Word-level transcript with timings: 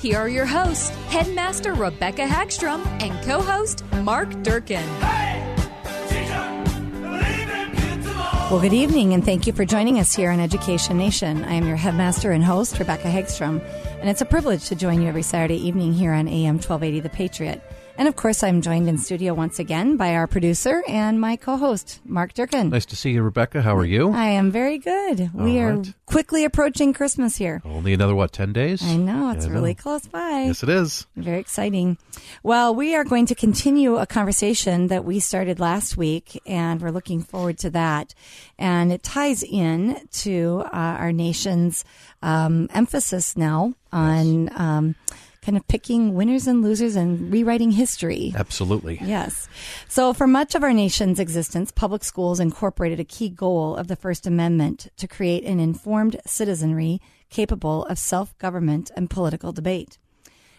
Here 0.00 0.18
are 0.18 0.28
your 0.28 0.44
hosts, 0.44 0.90
Headmaster 1.08 1.72
Rebecca 1.72 2.26
Hagstrom 2.26 2.84
and 3.00 3.24
co 3.24 3.40
host 3.40 3.82
Mark 4.02 4.28
Durkin. 4.42 4.86
Well, 8.50 8.60
good 8.60 8.74
evening, 8.74 9.14
and 9.14 9.24
thank 9.24 9.46
you 9.46 9.54
for 9.54 9.64
joining 9.64 9.98
us 9.98 10.14
here 10.14 10.30
on 10.30 10.38
Education 10.38 10.98
Nation. 10.98 11.44
I 11.44 11.54
am 11.54 11.66
your 11.66 11.76
headmaster 11.76 12.30
and 12.30 12.44
host, 12.44 12.78
Rebecca 12.78 13.08
Hagstrom, 13.08 13.60
and 14.00 14.10
it's 14.10 14.20
a 14.20 14.26
privilege 14.26 14.68
to 14.68 14.74
join 14.74 15.00
you 15.00 15.08
every 15.08 15.22
Saturday 15.22 15.56
evening 15.66 15.94
here 15.94 16.12
on 16.12 16.28
AM 16.28 16.56
1280 16.56 17.00
The 17.00 17.08
Patriot. 17.08 17.62
And 17.98 18.08
of 18.08 18.16
course, 18.16 18.42
I'm 18.42 18.60
joined 18.60 18.88
in 18.88 18.98
studio 18.98 19.32
once 19.32 19.58
again 19.58 19.96
by 19.96 20.14
our 20.14 20.26
producer 20.26 20.82
and 20.86 21.18
my 21.18 21.36
co 21.36 21.56
host, 21.56 22.00
Mark 22.04 22.34
Durkin. 22.34 22.68
Nice 22.68 22.84
to 22.86 22.96
see 22.96 23.12
you, 23.12 23.22
Rebecca. 23.22 23.62
How 23.62 23.74
are 23.74 23.86
you? 23.86 24.12
I 24.12 24.26
am 24.26 24.50
very 24.50 24.76
good. 24.78 25.30
we 25.32 25.58
All 25.60 25.66
are 25.80 25.82
quickly 26.04 26.44
approaching 26.44 26.92
Christmas 26.92 27.36
here. 27.36 27.62
Only 27.64 27.94
another, 27.94 28.14
what, 28.14 28.32
10 28.32 28.52
days? 28.52 28.82
I 28.82 28.96
know, 28.96 29.30
it's 29.30 29.46
I 29.46 29.48
know. 29.48 29.54
really 29.54 29.74
close 29.74 30.06
by. 30.06 30.44
Yes, 30.46 30.62
it 30.62 30.68
is. 30.68 31.06
Very 31.16 31.38
exciting. 31.40 31.96
Well, 32.42 32.74
we 32.74 32.94
are 32.94 33.04
going 33.04 33.26
to 33.26 33.34
continue 33.34 33.96
a 33.96 34.06
conversation 34.06 34.88
that 34.88 35.04
we 35.04 35.18
started 35.18 35.58
last 35.58 35.96
week, 35.96 36.40
and 36.44 36.82
we're 36.82 36.90
looking 36.90 37.22
forward 37.22 37.56
to 37.58 37.70
that. 37.70 38.14
And 38.58 38.92
it 38.92 39.02
ties 39.02 39.42
in 39.42 40.06
to 40.12 40.64
uh, 40.66 40.68
our 40.72 41.12
nation's 41.12 41.84
um, 42.22 42.68
emphasis 42.74 43.36
now 43.36 43.74
on 43.92 44.50
um, 44.60 44.94
kind 45.46 45.56
of 45.56 45.66
picking 45.68 46.12
winners 46.12 46.48
and 46.48 46.60
losers 46.60 46.96
and 46.96 47.32
rewriting 47.32 47.70
history. 47.70 48.34
Absolutely. 48.36 48.98
Yes. 49.00 49.48
So, 49.86 50.12
for 50.12 50.26
much 50.26 50.56
of 50.56 50.64
our 50.64 50.72
nation's 50.72 51.20
existence, 51.20 51.70
public 51.70 52.02
schools 52.02 52.40
incorporated 52.40 52.98
a 52.98 53.04
key 53.04 53.28
goal 53.28 53.76
of 53.76 53.86
the 53.86 53.94
First 53.94 54.26
Amendment 54.26 54.88
to 54.96 55.06
create 55.06 55.44
an 55.44 55.60
informed 55.60 56.16
citizenry 56.26 57.00
capable 57.30 57.84
of 57.84 57.96
self 57.96 58.36
government 58.38 58.90
and 58.96 59.08
political 59.08 59.52
debate. 59.52 59.98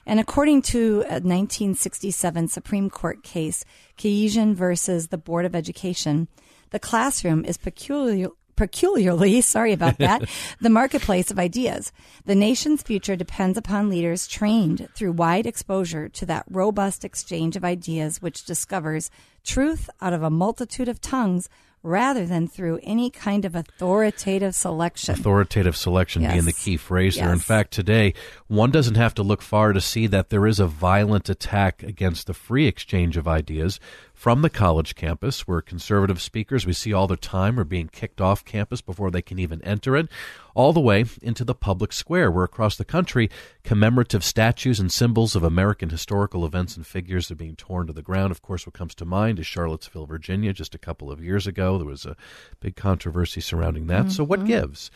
And 0.05 0.21
according 0.21 0.61
to 0.73 1.01
a 1.01 1.19
1967 1.19 2.47
Supreme 2.47 2.89
Court 2.89 3.23
case, 3.23 3.65
Keyishian 3.97 4.55
versus 4.55 5.09
the 5.09 5.17
Board 5.17 5.43
of 5.43 5.53
Education, 5.53 6.29
the 6.69 6.79
classroom 6.79 7.43
is 7.43 7.57
peculiar, 7.57 8.29
peculiarly, 8.57 9.39
sorry 9.41 9.71
about 9.71 9.97
that, 9.99 10.29
the 10.59 10.69
marketplace 10.69 11.31
of 11.31 11.39
ideas. 11.39 11.93
The 12.25 12.35
nation's 12.35 12.83
future 12.83 13.15
depends 13.15 13.57
upon 13.57 13.89
leaders 13.89 14.27
trained 14.27 14.89
through 14.93 15.13
wide 15.13 15.45
exposure 15.45 16.09
to 16.09 16.25
that 16.25 16.45
robust 16.49 17.05
exchange 17.05 17.55
of 17.55 17.63
ideas 17.63 18.21
which 18.21 18.43
discovers 18.43 19.09
truth 19.45 19.89
out 20.01 20.11
of 20.11 20.23
a 20.23 20.29
multitude 20.29 20.89
of 20.89 20.99
tongues 20.99 21.47
rather 21.83 22.25
than 22.25 22.47
through 22.47 22.79
any 22.83 23.09
kind 23.09 23.45
of 23.45 23.55
authoritative 23.55 24.53
selection. 24.53 25.13
Authoritative 25.13 25.77
selection 25.77 26.21
being 26.21 26.43
the 26.45 26.51
key 26.51 26.75
phrase 26.75 27.15
there. 27.15 27.31
In 27.31 27.39
fact, 27.39 27.71
today, 27.71 28.13
one 28.47 28.71
doesn't 28.71 28.95
have 28.95 29.13
to 29.15 29.23
look 29.23 29.41
far 29.41 29.71
to 29.73 29.79
see 29.79 30.05
that 30.07 30.29
there 30.29 30.45
is 30.45 30.59
a 30.59 30.67
violent 30.67 31.29
attack 31.29 31.83
against 31.83 32.27
the 32.27 32.33
free 32.33 32.67
exchange 32.67 33.15
of 33.15 33.27
ideas 33.27 33.79
from 34.17 34.41
the 34.41 34.49
college 34.49 34.95
campus, 34.95 35.47
where 35.47 35.61
conservative 35.61 36.19
speakers 36.19 36.65
we 36.65 36.73
see 36.73 36.91
all 36.91 37.05
the 37.05 37.15
time 37.15 37.59
are 37.59 37.63
being 37.63 37.87
kicked 37.87 38.19
off 38.19 38.43
campus 38.43 38.81
before 38.81 39.11
they 39.11 39.21
can 39.21 39.37
even 39.37 39.63
enter 39.63 39.95
it, 39.95 40.09
all 40.55 40.73
the 40.73 40.79
way 40.79 41.05
into 41.21 41.43
the 41.43 41.53
public 41.53 41.93
square, 41.93 42.31
where 42.31 42.43
across 42.43 42.75
the 42.75 42.83
country, 42.83 43.29
commemorative 43.63 44.23
statues 44.23 44.79
and 44.79 44.91
symbols 44.91 45.35
of 45.35 45.43
American 45.43 45.89
historical 45.89 46.47
events 46.47 46.75
and 46.75 46.87
figures 46.87 47.29
are 47.29 47.35
being 47.35 47.55
torn 47.55 47.85
to 47.85 47.93
the 47.93 48.01
ground. 48.01 48.31
Of 48.31 48.41
course, 48.41 48.65
what 48.65 48.73
comes 48.73 48.95
to 48.95 49.05
mind 49.05 49.37
is 49.37 49.45
Charlottesville, 49.45 50.07
Virginia, 50.07 50.51
just 50.51 50.73
a 50.73 50.79
couple 50.79 51.11
of 51.11 51.23
years 51.23 51.45
ago. 51.45 51.77
There 51.77 51.85
was 51.85 52.07
a 52.07 52.17
big 52.59 52.75
controversy 52.75 53.39
surrounding 53.39 53.85
that. 53.85 54.11
So, 54.11 54.23
what 54.23 54.39
mm-hmm. 54.39 54.47
gives? 54.47 54.89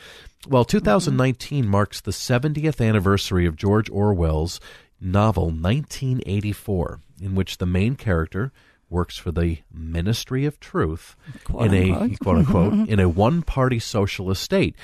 Well, 0.48 0.66
2019 0.66 1.68
marks 1.68 2.02
the 2.02 2.10
70th 2.10 2.84
anniversary 2.84 3.46
of 3.46 3.56
George 3.56 3.88
Orwell's 3.92 4.60
novel 5.00 5.52
1984, 5.52 7.02
in 7.22 7.36
which 7.36 7.60
the 7.60 7.68
main 7.68 7.96
character 7.96 8.52
works 8.92 9.18
for 9.18 9.32
the 9.32 9.60
Ministry 9.74 10.46
of 10.46 10.60
Truth 10.60 11.16
Quote, 11.44 11.74
in 11.74 11.74
a 11.74 12.16
quote 12.18 12.38
unquote 12.38 12.74
in 12.90 13.00
a 13.00 13.10
one-party 13.10 13.80
socialist 13.80 14.44
state. 14.44 14.76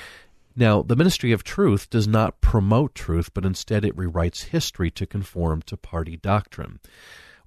Now, 0.56 0.82
the 0.82 0.96
Ministry 0.96 1.30
of 1.30 1.44
Truth 1.44 1.88
does 1.88 2.08
not 2.08 2.40
promote 2.40 2.94
truth, 2.94 3.32
but 3.32 3.44
instead 3.44 3.84
it 3.84 3.96
rewrites 3.96 4.46
history 4.46 4.90
to 4.92 5.06
conform 5.06 5.62
to 5.62 5.76
party 5.76 6.16
doctrine. 6.16 6.80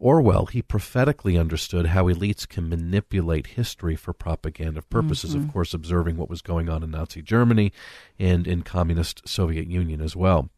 Orwell, 0.02 0.48
he 0.48 0.64
prophetically 0.64 1.38
understood 1.38 1.88
how 1.88 2.06
elites 2.06 2.48
can 2.48 2.68
manipulate 2.68 3.48
history 3.48 3.96
for 3.96 4.14
propaganda 4.14 4.82
purposes, 4.82 5.36
of 5.36 5.42
mm-hmm. 5.42 5.52
course, 5.52 5.76
observing 5.76 6.18
what 6.18 6.30
was 6.30 6.42
going 6.42 6.70
on 6.70 6.82
in 6.84 6.90
Nazi 6.90 7.22
Germany 7.22 7.72
and 8.18 8.48
in 8.48 8.64
communist 8.64 9.28
Soviet 9.28 9.68
Union 9.68 10.02
as 10.02 10.16
well. 10.16 10.50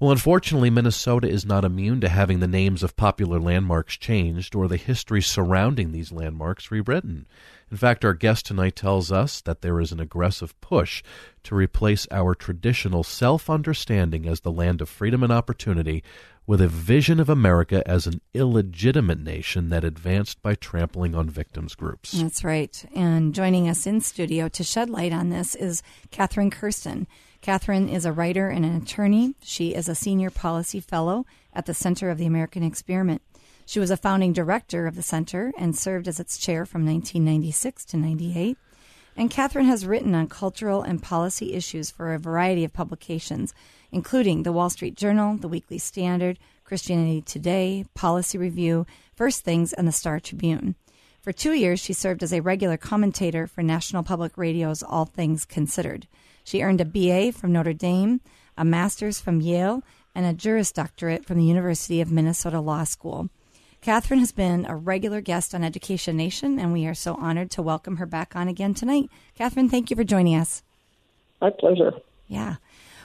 Well, 0.00 0.12
unfortunately, 0.12 0.70
Minnesota 0.70 1.28
is 1.28 1.44
not 1.44 1.62
immune 1.62 2.00
to 2.00 2.08
having 2.08 2.40
the 2.40 2.48
names 2.48 2.82
of 2.82 2.96
popular 2.96 3.38
landmarks 3.38 3.98
changed 3.98 4.54
or 4.54 4.66
the 4.66 4.78
history 4.78 5.20
surrounding 5.20 5.92
these 5.92 6.10
landmarks 6.10 6.70
rewritten. 6.70 7.26
In 7.70 7.76
fact, 7.76 8.02
our 8.02 8.14
guest 8.14 8.46
tonight 8.46 8.76
tells 8.76 9.12
us 9.12 9.42
that 9.42 9.60
there 9.60 9.78
is 9.78 9.92
an 9.92 10.00
aggressive 10.00 10.58
push 10.62 11.02
to 11.42 11.54
replace 11.54 12.06
our 12.10 12.34
traditional 12.34 13.04
self 13.04 13.50
understanding 13.50 14.26
as 14.26 14.40
the 14.40 14.50
land 14.50 14.80
of 14.80 14.88
freedom 14.88 15.22
and 15.22 15.30
opportunity 15.30 16.02
with 16.46 16.62
a 16.62 16.68
vision 16.68 17.20
of 17.20 17.28
America 17.28 17.86
as 17.86 18.06
an 18.06 18.22
illegitimate 18.32 19.20
nation 19.20 19.68
that 19.68 19.84
advanced 19.84 20.40
by 20.40 20.54
trampling 20.54 21.14
on 21.14 21.28
victims' 21.28 21.74
groups. 21.74 22.12
That's 22.12 22.42
right. 22.42 22.84
And 22.96 23.34
joining 23.34 23.68
us 23.68 23.86
in 23.86 24.00
studio 24.00 24.48
to 24.48 24.64
shed 24.64 24.88
light 24.88 25.12
on 25.12 25.28
this 25.28 25.54
is 25.54 25.82
Katherine 26.10 26.50
Kersten. 26.50 27.06
Katherine 27.42 27.88
is 27.88 28.04
a 28.04 28.12
writer 28.12 28.50
and 28.50 28.66
an 28.66 28.76
attorney. 28.76 29.34
She 29.42 29.74
is 29.74 29.88
a 29.88 29.94
senior 29.94 30.30
policy 30.30 30.78
fellow 30.78 31.24
at 31.54 31.64
the 31.64 31.72
Center 31.72 32.10
of 32.10 32.18
the 32.18 32.26
American 32.26 32.62
Experiment. 32.62 33.22
She 33.64 33.80
was 33.80 33.90
a 33.90 33.96
founding 33.96 34.32
director 34.34 34.86
of 34.86 34.94
the 34.94 35.02
center 35.02 35.52
and 35.56 35.76
served 35.76 36.06
as 36.06 36.20
its 36.20 36.36
chair 36.36 36.66
from 36.66 36.84
1996 36.84 37.84
to 37.86 37.96
98. 37.96 38.58
And 39.16 39.30
Katherine 39.30 39.66
has 39.66 39.86
written 39.86 40.14
on 40.14 40.28
cultural 40.28 40.82
and 40.82 41.02
policy 41.02 41.54
issues 41.54 41.90
for 41.90 42.12
a 42.12 42.18
variety 42.18 42.62
of 42.62 42.72
publications, 42.72 43.54
including 43.90 44.42
the 44.42 44.52
Wall 44.52 44.68
Street 44.68 44.94
Journal, 44.94 45.36
the 45.36 45.48
Weekly 45.48 45.78
Standard, 45.78 46.38
Christianity 46.64 47.22
Today, 47.22 47.86
Policy 47.94 48.36
Review, 48.38 48.86
First 49.14 49.44
Things, 49.44 49.72
and 49.72 49.88
the 49.88 49.92
Star 49.92 50.20
Tribune. 50.20 50.74
For 51.20 51.32
two 51.32 51.52
years, 51.52 51.80
she 51.80 51.92
served 51.92 52.22
as 52.22 52.32
a 52.32 52.40
regular 52.40 52.76
commentator 52.76 53.46
for 53.46 53.62
National 53.62 54.02
Public 54.02 54.36
Radio's 54.36 54.82
All 54.82 55.04
Things 55.04 55.44
Considered. 55.44 56.06
She 56.44 56.62
earned 56.62 56.80
a 56.80 56.84
BA 56.84 57.32
from 57.32 57.52
Notre 57.52 57.72
Dame, 57.72 58.20
a 58.56 58.64
master's 58.64 59.20
from 59.20 59.40
Yale, 59.40 59.82
and 60.14 60.26
a 60.26 60.32
Juris 60.32 60.72
Doctorate 60.72 61.24
from 61.24 61.38
the 61.38 61.44
University 61.44 62.00
of 62.00 62.10
Minnesota 62.10 62.60
Law 62.60 62.84
School. 62.84 63.30
Katherine 63.80 64.20
has 64.20 64.32
been 64.32 64.66
a 64.66 64.76
regular 64.76 65.20
guest 65.20 65.54
on 65.54 65.64
Education 65.64 66.16
Nation, 66.16 66.58
and 66.58 66.72
we 66.72 66.86
are 66.86 66.94
so 66.94 67.14
honored 67.14 67.50
to 67.52 67.62
welcome 67.62 67.96
her 67.96 68.06
back 68.06 68.36
on 68.36 68.48
again 68.48 68.74
tonight. 68.74 69.08
Katherine, 69.34 69.70
thank 69.70 69.88
you 69.88 69.96
for 69.96 70.04
joining 70.04 70.34
us. 70.34 70.62
My 71.40 71.50
pleasure. 71.50 71.92
Yeah. 72.26 72.56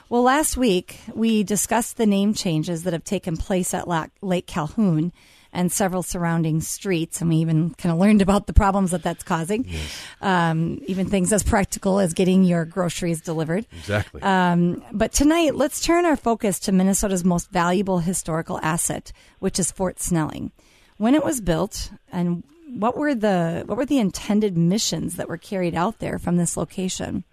Well, 0.08 0.22
last 0.22 0.56
week 0.56 1.00
we 1.14 1.42
discussed 1.42 1.96
the 1.96 2.06
name 2.06 2.34
changes 2.34 2.84
that 2.84 2.92
have 2.92 3.04
taken 3.04 3.36
place 3.36 3.72
at 3.72 3.88
Lake 4.20 4.46
Calhoun, 4.46 5.12
and 5.56 5.72
several 5.72 6.02
surrounding 6.02 6.60
streets. 6.60 7.20
And 7.20 7.30
we 7.30 7.36
even 7.36 7.70
kind 7.74 7.90
of 7.92 7.98
learned 7.98 8.20
about 8.22 8.46
the 8.46 8.52
problems 8.52 8.90
that 8.90 9.02
that's 9.02 9.24
causing. 9.24 9.64
Yes. 9.66 10.02
Um, 10.20 10.82
even 10.86 11.08
things 11.08 11.32
as 11.32 11.42
practical 11.42 11.98
as 11.98 12.12
getting 12.12 12.44
your 12.44 12.66
groceries 12.66 13.22
delivered. 13.22 13.66
Exactly. 13.72 14.20
Um, 14.22 14.84
but 14.92 15.12
tonight, 15.12 15.56
let's 15.56 15.80
turn 15.80 16.04
our 16.04 16.16
focus 16.16 16.58
to 16.60 16.72
Minnesota's 16.72 17.24
most 17.24 17.50
valuable 17.50 18.00
historical 18.00 18.60
asset, 18.62 19.12
which 19.38 19.58
is 19.58 19.72
Fort 19.72 19.98
Snelling. 19.98 20.52
When 20.98 21.14
it 21.14 21.24
was 21.24 21.40
built, 21.40 21.90
and 22.12 22.42
what 22.68 22.96
were 22.96 23.14
the 23.14 23.64
what 23.66 23.78
were 23.78 23.86
the 23.86 23.98
intended 23.98 24.56
missions 24.56 25.16
that 25.16 25.28
were 25.28 25.38
carried 25.38 25.74
out 25.74 25.98
there 25.98 26.18
from 26.18 26.36
this 26.36 26.56
location? 26.56 27.24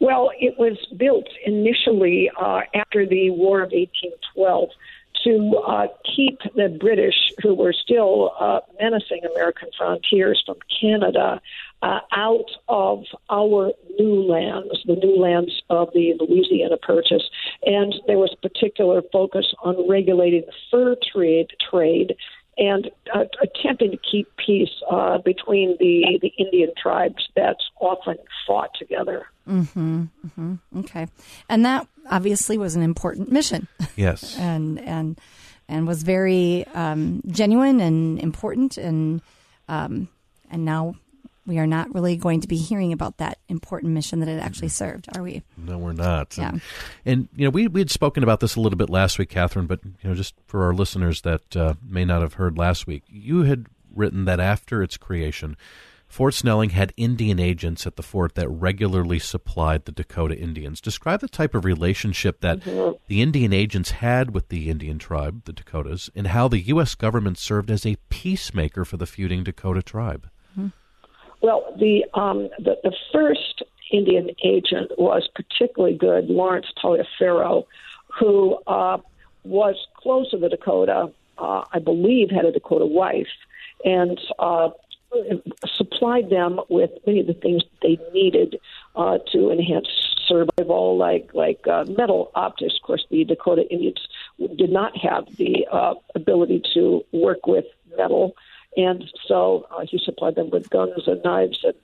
Well, 0.00 0.30
it 0.40 0.58
was 0.58 0.78
built 0.96 1.26
initially 1.44 2.30
uh, 2.40 2.62
after 2.74 3.06
the 3.06 3.30
War 3.30 3.58
of 3.58 3.70
1812 3.70 4.70
to 5.24 5.62
uh, 5.66 5.86
keep 6.04 6.38
the 6.54 6.68
British, 6.68 7.32
who 7.42 7.54
were 7.54 7.72
still 7.72 8.32
uh, 8.40 8.60
menacing 8.80 9.22
American 9.24 9.68
frontiers 9.76 10.42
from 10.44 10.56
Canada, 10.80 11.40
uh, 11.82 12.00
out 12.12 12.50
of 12.68 13.04
our 13.30 13.72
new 13.98 14.22
lands, 14.22 14.82
the 14.86 14.96
new 14.96 15.16
lands 15.18 15.62
of 15.70 15.88
the 15.94 16.14
Louisiana 16.20 16.76
Purchase. 16.76 17.22
And 17.64 17.94
there 18.06 18.18
was 18.18 18.34
particular 18.42 19.02
focus 19.12 19.54
on 19.62 19.88
regulating 19.88 20.42
the 20.46 20.52
fur 20.70 20.96
trade, 21.12 21.48
trade 21.70 22.16
and 22.58 22.90
uh, 23.14 23.24
attempting 23.42 23.90
to 23.90 23.96
keep 23.96 24.28
peace 24.36 24.82
uh, 24.90 25.18
between 25.18 25.76
the, 25.80 26.18
the 26.20 26.32
Indian 26.38 26.70
tribes 26.80 27.28
that 27.34 27.56
often 27.80 28.16
fought 28.46 28.70
together. 28.78 29.26
Mm-hmm, 29.50 30.02
mm-hmm. 30.26 30.78
Okay, 30.80 31.08
and 31.48 31.64
that 31.64 31.86
obviously 32.10 32.56
was 32.56 32.76
an 32.76 32.82
important 32.82 33.32
mission. 33.32 33.68
Yes, 33.96 34.36
and 34.38 34.78
and 34.80 35.18
and 35.68 35.86
was 35.86 36.02
very 36.02 36.66
um, 36.68 37.22
genuine 37.26 37.80
and 37.80 38.18
important, 38.20 38.76
and 38.76 39.20
um, 39.68 40.08
and 40.50 40.64
now 40.64 40.94
we 41.46 41.58
are 41.58 41.66
not 41.66 41.92
really 41.94 42.16
going 42.16 42.40
to 42.40 42.48
be 42.48 42.56
hearing 42.56 42.92
about 42.92 43.16
that 43.18 43.38
important 43.48 43.92
mission 43.92 44.20
that 44.20 44.28
it 44.28 44.40
actually 44.40 44.68
served, 44.68 45.08
are 45.16 45.22
we? 45.22 45.42
No, 45.56 45.78
we're 45.78 45.92
not. 45.92 46.38
Yeah. 46.38 46.50
And, 46.50 46.60
and 47.04 47.28
you 47.34 47.44
know, 47.44 47.50
we 47.50 47.66
we 47.66 47.80
had 47.80 47.90
spoken 47.90 48.22
about 48.22 48.40
this 48.40 48.56
a 48.56 48.60
little 48.60 48.76
bit 48.76 48.88
last 48.88 49.18
week, 49.18 49.30
Katherine. 49.30 49.66
But 49.66 49.80
you 49.84 50.10
know, 50.10 50.14
just 50.14 50.34
for 50.46 50.64
our 50.64 50.72
listeners 50.72 51.22
that 51.22 51.56
uh, 51.56 51.74
may 51.82 52.04
not 52.04 52.22
have 52.22 52.34
heard 52.34 52.56
last 52.56 52.86
week, 52.86 53.02
you 53.08 53.42
had 53.42 53.66
written 53.92 54.26
that 54.26 54.38
after 54.38 54.82
its 54.82 54.96
creation, 54.96 55.56
Fort 56.10 56.34
Snelling 56.34 56.70
had 56.70 56.92
Indian 56.96 57.38
agents 57.38 57.86
at 57.86 57.94
the 57.94 58.02
fort 58.02 58.34
that 58.34 58.48
regularly 58.48 59.20
supplied 59.20 59.84
the 59.84 59.92
Dakota 59.92 60.36
Indians. 60.36 60.80
Describe 60.80 61.20
the 61.20 61.28
type 61.28 61.54
of 61.54 61.64
relationship 61.64 62.40
that 62.40 62.58
mm-hmm. 62.58 62.96
the 63.06 63.22
Indian 63.22 63.52
agents 63.52 63.92
had 63.92 64.34
with 64.34 64.48
the 64.48 64.68
Indian 64.68 64.98
tribe, 64.98 65.44
the 65.44 65.52
Dakotas, 65.52 66.10
and 66.16 66.26
how 66.26 66.48
the 66.48 66.58
U.S. 66.62 66.96
government 66.96 67.38
served 67.38 67.70
as 67.70 67.86
a 67.86 67.94
peacemaker 68.08 68.84
for 68.84 68.96
the 68.96 69.06
feuding 69.06 69.44
Dakota 69.44 69.82
tribe. 69.82 70.28
Mm-hmm. 70.58 70.68
Well, 71.42 71.76
the, 71.78 72.04
um, 72.14 72.48
the, 72.58 72.74
the 72.82 72.92
first 73.12 73.62
Indian 73.92 74.30
agent 74.44 74.90
was 74.98 75.28
particularly 75.36 75.96
good, 75.96 76.28
Lawrence 76.28 76.66
Taliaferro, 76.82 77.66
who 78.18 78.58
uh, 78.66 78.98
was 79.44 79.76
close 79.94 80.28
to 80.32 80.38
the 80.38 80.48
Dakota, 80.48 81.12
uh, 81.38 81.62
I 81.72 81.78
believe 81.78 82.30
had 82.30 82.46
a 82.46 82.50
Dakota 82.50 82.84
wife, 82.84 83.28
and 83.84 84.20
uh, 84.40 84.70
supplied 85.76 86.30
them 86.30 86.60
with 86.68 86.90
many 87.06 87.20
of 87.20 87.26
the 87.26 87.34
things 87.34 87.62
that 87.62 87.80
they 87.82 87.98
needed 88.12 88.56
uh, 88.96 89.18
to 89.32 89.50
enhance 89.50 89.88
survival, 90.26 90.96
like 90.96 91.30
like 91.34 91.66
uh, 91.66 91.84
metal 91.88 92.30
optics. 92.34 92.74
Of 92.76 92.86
course, 92.86 93.06
the 93.10 93.24
Dakota 93.24 93.68
Indians 93.70 94.06
did 94.56 94.70
not 94.70 94.96
have 94.96 95.24
the 95.36 95.66
uh, 95.70 95.94
ability 96.14 96.62
to 96.74 97.04
work 97.12 97.46
with 97.46 97.64
metal. 97.96 98.36
And 98.76 99.04
so 99.26 99.66
uh, 99.70 99.84
he 99.84 99.98
supplied 100.04 100.36
them 100.36 100.50
with 100.50 100.70
guns 100.70 101.06
and 101.06 101.20
knives 101.24 101.58
and 101.64 101.74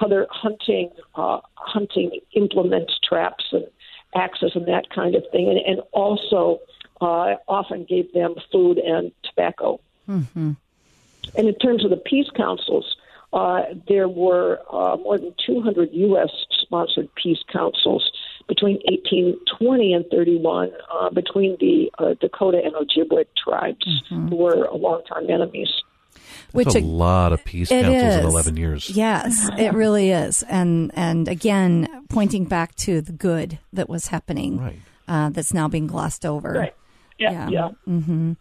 other 0.00 0.26
hunting 0.30 0.90
uh, 1.14 1.40
hunting 1.54 2.20
implements, 2.34 2.98
traps 3.08 3.44
and 3.52 3.66
axes 4.14 4.52
and 4.54 4.66
that 4.66 4.90
kind 4.90 5.14
of 5.14 5.22
thing, 5.30 5.48
and, 5.48 5.58
and 5.58 5.80
also 5.92 6.60
uh, 7.00 7.34
often 7.48 7.84
gave 7.84 8.12
them 8.12 8.34
food 8.50 8.78
and 8.78 9.12
tobacco. 9.22 9.80
Mm-hmm. 10.08 10.52
And 11.36 11.48
in 11.48 11.54
terms 11.56 11.84
of 11.84 11.90
the 11.90 11.96
peace 11.96 12.28
councils, 12.36 12.96
uh, 13.32 13.62
there 13.88 14.08
were 14.08 14.60
uh, 14.70 14.96
more 14.98 15.18
than 15.18 15.34
200 15.46 15.90
U.S. 15.92 16.30
sponsored 16.60 17.08
peace 17.14 17.42
councils 17.50 18.10
between 18.48 18.76
1820 18.84 19.94
and 19.94 20.04
31 20.10 20.70
uh, 20.92 21.10
between 21.10 21.56
the 21.58 21.90
uh, 21.98 22.14
Dakota 22.20 22.60
and 22.62 22.74
Ojibwe 22.74 23.24
tribes, 23.42 23.86
mm-hmm. 24.10 24.28
who 24.28 24.36
were 24.36 24.68
longtime 24.72 25.30
enemies. 25.30 25.70
That's 26.52 26.74
Which 26.74 26.82
a 26.82 26.86
lot 26.86 27.32
of 27.32 27.44
peace 27.44 27.70
councils 27.70 27.96
is. 27.96 28.16
in 28.16 28.24
eleven 28.26 28.56
years. 28.58 28.90
Yes, 28.90 29.48
it 29.58 29.72
really 29.72 30.10
is, 30.10 30.42
and 30.42 30.90
and 30.94 31.26
again, 31.26 32.04
pointing 32.10 32.44
back 32.44 32.74
to 32.76 33.00
the 33.00 33.12
good 33.12 33.58
that 33.72 33.88
was 33.88 34.08
happening, 34.08 34.58
right. 34.58 34.78
uh, 35.08 35.30
that's 35.30 35.54
now 35.54 35.68
being 35.68 35.86
glossed 35.86 36.26
over. 36.26 36.52
Right. 36.52 36.74
Yeah. 37.18 37.30
Yeah. 37.32 37.48
yeah. 37.48 37.68
Mm-hmm. 37.88 38.32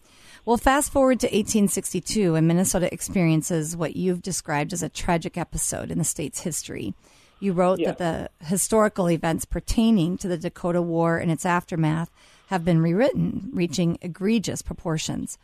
Well, 0.43 0.57
fast 0.57 0.91
forward 0.91 1.19
to 1.19 1.27
1862, 1.27 2.33
and 2.33 2.47
Minnesota 2.47 2.91
experiences 2.91 3.77
what 3.77 3.95
you've 3.95 4.23
described 4.23 4.73
as 4.73 4.81
a 4.81 4.89
tragic 4.89 5.37
episode 5.37 5.91
in 5.91 5.99
the 5.99 6.03
state's 6.03 6.41
history. 6.41 6.95
You 7.39 7.53
wrote 7.53 7.77
yeah. 7.77 7.91
that 7.91 7.97
the 7.99 8.45
historical 8.45 9.07
events 9.07 9.45
pertaining 9.45 10.17
to 10.17 10.27
the 10.27 10.37
Dakota 10.37 10.81
War 10.81 11.19
and 11.19 11.31
its 11.31 11.45
aftermath 11.45 12.09
have 12.47 12.65
been 12.65 12.81
rewritten, 12.81 13.49
reaching 13.53 13.99
egregious 14.01 14.63
proportions. 14.63 15.37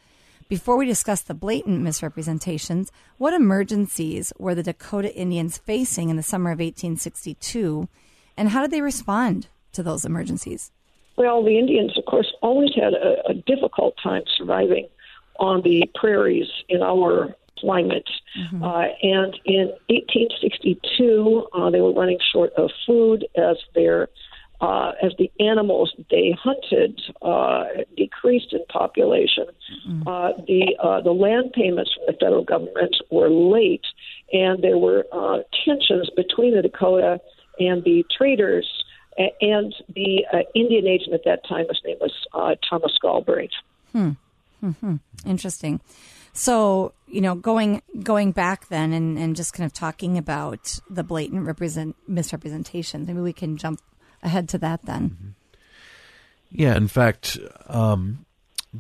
Before 0.49 0.77
we 0.77 0.88
discuss 0.88 1.21
the 1.21 1.35
blatant 1.35 1.81
misrepresentations, 1.81 2.91
what 3.17 3.35
emergencies 3.35 4.33
were 4.39 4.55
the 4.55 4.63
Dakota 4.63 5.13
Indians 5.13 5.59
facing 5.59 6.09
in 6.09 6.17
the 6.17 6.23
summer 6.23 6.49
of 6.49 6.59
1862, 6.59 7.88
and 8.35 8.49
how 8.49 8.61
did 8.61 8.71
they 8.71 8.81
respond 8.81 9.47
to 9.73 9.83
those 9.83 10.05
emergencies? 10.05 10.71
Well, 11.17 11.43
the 11.43 11.57
Indians, 11.57 11.97
of 11.97 12.05
course, 12.05 12.31
always 12.41 12.69
had 12.75 12.93
a, 12.93 13.27
a 13.29 13.33
difficult 13.33 13.95
time 14.01 14.23
surviving 14.37 14.87
on 15.39 15.61
the 15.63 15.89
prairies 15.95 16.47
in 16.69 16.81
our 16.81 17.35
climate. 17.59 18.09
Mm-hmm. 18.39 18.63
Uh, 18.63 18.85
and 19.01 19.35
in 19.45 19.67
1862, 19.89 21.47
uh, 21.53 21.69
they 21.69 21.81
were 21.81 21.93
running 21.93 22.19
short 22.31 22.53
of 22.53 22.69
food 22.85 23.27
as 23.35 23.57
their 23.73 24.09
uh, 24.59 24.93
as 25.03 25.11
the 25.19 25.31
animals 25.39 25.93
they 26.09 26.31
hunted 26.31 26.99
uh, 27.21 27.65
decreased 27.95 28.53
in 28.53 28.65
population, 28.69 29.45
mm-hmm. 29.87 30.07
uh, 30.07 30.31
the 30.47 30.75
uh, 30.81 30.99
the 31.01 31.11
land 31.11 31.53
payments 31.53 31.93
from 31.93 32.05
the 32.07 32.13
federal 32.13 32.43
government 32.43 32.95
were 33.11 33.29
late, 33.29 33.85
and 34.33 34.63
there 34.63 34.77
were 34.77 35.05
uh, 35.11 35.43
tensions 35.63 36.09
between 36.15 36.55
the 36.55 36.63
Dakota 36.63 37.21
and 37.59 37.83
the 37.83 38.03
traders 38.15 38.67
and 39.17 39.73
the 39.93 40.25
uh, 40.31 40.39
Indian 40.55 40.87
agent 40.87 41.13
at 41.13 41.23
that 41.25 41.47
time. 41.47 41.65
His 41.69 41.81
name 41.85 41.97
was 41.99 42.13
uh, 42.33 42.55
Thomas 42.69 42.97
Galbraith. 43.01 43.51
Hmm. 43.91 44.11
Mm-hmm. 44.63 44.95
Interesting. 45.25 45.79
So 46.33 46.94
you 47.07 47.21
know, 47.21 47.35
going 47.35 47.81
going 48.03 48.31
back 48.31 48.68
then 48.69 48.94
and, 48.94 49.18
and 49.18 49.35
just 49.35 49.53
kind 49.53 49.65
of 49.65 49.73
talking 49.73 50.18
about 50.18 50.80
the 50.89 51.03
blatant 51.03 51.45
represent 51.45 51.95
misrepresentations. 52.07 53.07
Maybe 53.07 53.21
we 53.21 53.33
can 53.33 53.57
jump 53.57 53.81
ahead 54.21 54.49
to 54.49 54.57
that 54.59 54.85
then. 54.85 55.09
Mm-hmm. 55.09 55.27
Yeah, 56.51 56.75
in 56.77 56.87
fact, 56.87 57.37
um, 57.68 58.25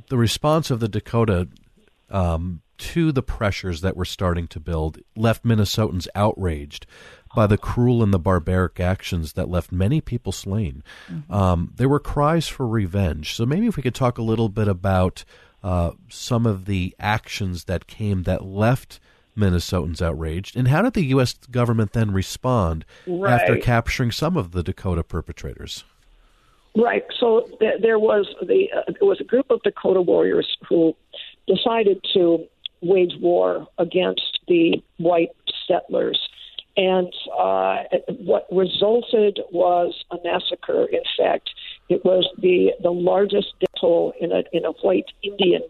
the 0.09 0.17
response 0.17 0.71
of 0.71 0.79
the 0.79 0.87
Dakota 0.87 1.49
um, 2.09 2.61
to 2.77 3.11
the 3.11 3.23
pressures 3.23 3.81
that 3.81 3.97
were 3.97 4.05
starting 4.05 4.47
to 4.47 4.59
build 4.59 4.99
left 5.15 5.43
Minnesotans 5.43 6.07
outraged 6.15 6.85
by 7.37 7.45
the 7.45 7.55
cruel 7.55 8.01
and 8.01 8.11
the 8.11 8.17
barbaric 8.17 8.79
actions 8.79 9.33
that 9.33 9.47
left 9.47 9.71
many 9.71 10.01
people 10.01 10.31
slain. 10.31 10.81
Mm-hmm. 11.07 11.31
Um, 11.31 11.71
there 11.75 11.87
were 11.87 11.99
cries 11.99 12.47
for 12.47 12.67
revenge. 12.67 13.35
So 13.35 13.45
maybe 13.45 13.67
if 13.67 13.77
we 13.77 13.83
could 13.83 13.93
talk 13.93 14.17
a 14.17 14.23
little 14.23 14.49
bit 14.49 14.67
about 14.67 15.23
uh, 15.63 15.91
some 16.09 16.47
of 16.47 16.65
the 16.65 16.95
actions 16.99 17.65
that 17.65 17.85
came 17.85 18.23
that 18.23 18.43
left 18.43 18.99
Minnesotans 19.37 20.01
outraged. 20.01 20.57
And 20.57 20.67
how 20.69 20.81
did 20.81 20.93
the 20.93 21.05
U.S. 21.05 21.35
government 21.51 21.93
then 21.93 22.09
respond 22.11 22.85
right. 23.05 23.39
after 23.39 23.55
capturing 23.57 24.09
some 24.09 24.35
of 24.35 24.51
the 24.51 24.63
Dakota 24.63 25.03
perpetrators? 25.03 25.83
Right. 26.75 27.03
So 27.19 27.47
th- 27.59 27.83
there 27.83 27.99
was 27.99 28.27
the 28.41 28.65
uh, 28.75 28.93
there 28.99 29.07
was 29.07 29.21
a 29.21 29.23
group 29.23 29.51
of 29.51 29.61
Dakota 29.61 30.01
warriors 30.01 30.57
who 30.67 30.95
decided 31.45 32.03
to 32.15 32.47
wage 32.81 33.13
war 33.21 33.67
against 33.77 34.39
the 34.47 34.81
white 34.97 35.35
settlers, 35.67 36.26
and 36.77 37.11
uh, 37.37 37.83
what 38.19 38.45
resulted 38.51 39.39
was 39.51 40.05
a 40.11 40.17
massacre. 40.23 40.85
In 40.85 41.01
fact, 41.17 41.49
it 41.89 42.05
was 42.05 42.29
the 42.37 42.71
the 42.81 42.91
largest 42.91 43.47
death 43.59 43.69
toll 43.81 44.13
in 44.21 44.31
a 44.31 44.43
in 44.53 44.63
a 44.63 44.71
white 44.83 45.11
Indian 45.23 45.63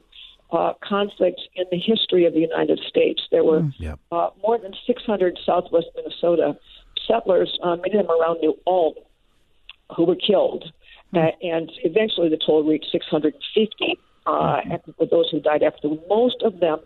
uh, 0.52 0.74
conflicts 0.84 1.42
in 1.56 1.66
the 1.72 1.80
history 1.80 2.26
of 2.26 2.34
the 2.34 2.42
United 2.42 2.80
States. 2.88 3.22
There 3.32 3.44
were 3.44 3.62
mm, 3.62 3.74
yep. 3.80 4.00
uh, 4.12 4.30
more 4.44 4.58
than 4.58 4.74
600 4.86 5.40
Southwest 5.46 5.88
Minnesota 5.96 6.58
settlers, 7.08 7.58
uh, 7.64 7.78
many 7.78 7.98
of 7.98 8.08
them 8.08 8.16
around 8.20 8.40
New 8.42 8.58
Ulm, 8.68 8.94
who 9.96 10.06
were 10.06 10.16
killed, 10.16 10.66
mm. 11.14 11.26
uh, 11.26 11.32
and 11.42 11.72
eventually 11.84 12.30
the 12.30 12.40
toll 12.46 12.64
reached 12.64 12.88
650. 12.92 14.00
uh, 14.26 14.30
mm-hmm. 14.30 15.04
those 15.10 15.30
who 15.32 15.40
died 15.40 15.64
after. 15.64 15.88
Most 16.10 16.44
of 16.44 16.60
them 16.60 16.80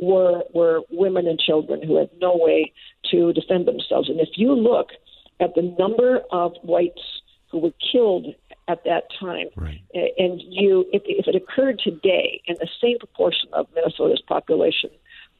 were 0.00 0.42
were 0.52 0.80
women 0.90 1.26
and 1.26 1.38
children 1.38 1.82
who 1.82 1.96
had 1.96 2.10
no 2.20 2.36
way 2.36 2.72
to 3.10 3.32
defend 3.32 3.66
themselves. 3.66 4.08
And 4.08 4.20
if 4.20 4.30
you 4.36 4.52
look 4.52 4.90
at 5.40 5.54
the 5.54 5.74
number 5.78 6.22
of 6.30 6.54
whites 6.62 7.22
who 7.50 7.58
were 7.58 7.72
killed 7.92 8.34
at 8.66 8.84
that 8.84 9.04
time, 9.18 9.46
right. 9.56 9.80
and 9.94 10.42
you, 10.42 10.84
if, 10.92 11.02
if 11.06 11.26
it 11.26 11.34
occurred 11.34 11.80
today, 11.82 12.42
and 12.46 12.58
the 12.58 12.68
same 12.82 12.98
proportion 12.98 13.48
of 13.52 13.66
Minnesota's 13.74 14.22
population 14.26 14.90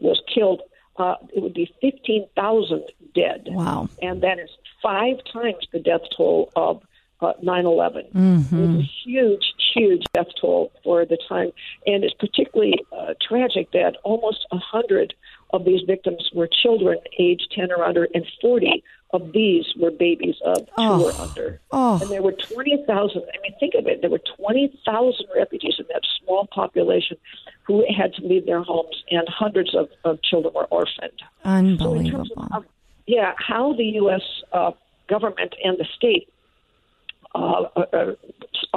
was 0.00 0.20
killed, 0.32 0.62
uh, 0.96 1.16
it 1.34 1.42
would 1.42 1.54
be 1.54 1.72
15,000 1.80 2.84
dead. 3.14 3.46
Wow. 3.48 3.88
And 4.00 4.22
that 4.22 4.38
is 4.38 4.50
five 4.82 5.16
times 5.32 5.66
the 5.72 5.78
death 5.78 6.00
toll 6.16 6.50
of 6.56 6.82
uh, 7.20 7.32
9/11. 7.42 8.12
Mm-hmm. 8.12 8.56
It 8.56 8.66
was 8.66 8.80
a 8.80 8.90
huge, 9.04 9.54
huge 9.74 10.04
death 10.12 10.28
toll 10.40 10.72
for 10.84 11.04
the 11.04 11.18
time, 11.28 11.50
and 11.86 12.04
it's 12.04 12.14
particularly 12.14 12.74
uh, 12.92 13.14
tragic 13.20 13.72
that 13.72 13.96
almost 14.04 14.46
a 14.52 14.58
hundred 14.58 15.14
of 15.50 15.64
these 15.64 15.80
victims 15.86 16.30
were 16.34 16.48
children 16.62 16.98
aged 17.18 17.52
10 17.54 17.72
or 17.72 17.84
under, 17.84 18.08
and 18.14 18.24
40 18.40 18.82
of 19.12 19.32
these 19.32 19.64
were 19.80 19.90
babies 19.90 20.36
of 20.44 20.58
two 20.58 20.72
oh. 20.76 21.04
or 21.06 21.12
under. 21.12 21.60
Oh. 21.70 21.98
And 22.00 22.10
there 22.10 22.22
were 22.22 22.32
20,000. 22.32 23.22
I 23.22 23.42
mean, 23.42 23.54
think 23.58 23.74
of 23.74 23.86
it. 23.86 24.02
There 24.02 24.10
were 24.10 24.20
20,000 24.36 25.26
refugees 25.34 25.74
in 25.78 25.86
that 25.92 26.02
small 26.22 26.46
population 26.46 27.16
who 27.62 27.84
had 27.96 28.12
to 28.14 28.26
leave 28.26 28.44
their 28.44 28.62
homes, 28.62 29.02
and 29.10 29.26
hundreds 29.28 29.74
of, 29.74 29.88
of 30.04 30.22
children 30.22 30.52
were 30.54 30.66
orphaned. 30.66 31.22
Unbelievable. 31.44 32.26
So 32.26 32.48
of, 32.52 32.64
yeah, 33.06 33.32
how 33.38 33.72
the 33.74 33.84
U.S. 33.84 34.22
Uh, 34.52 34.72
government 35.08 35.54
and 35.64 35.78
the 35.78 35.86
state 35.96 36.28
uh, 37.34 37.64
uh, 37.76 38.12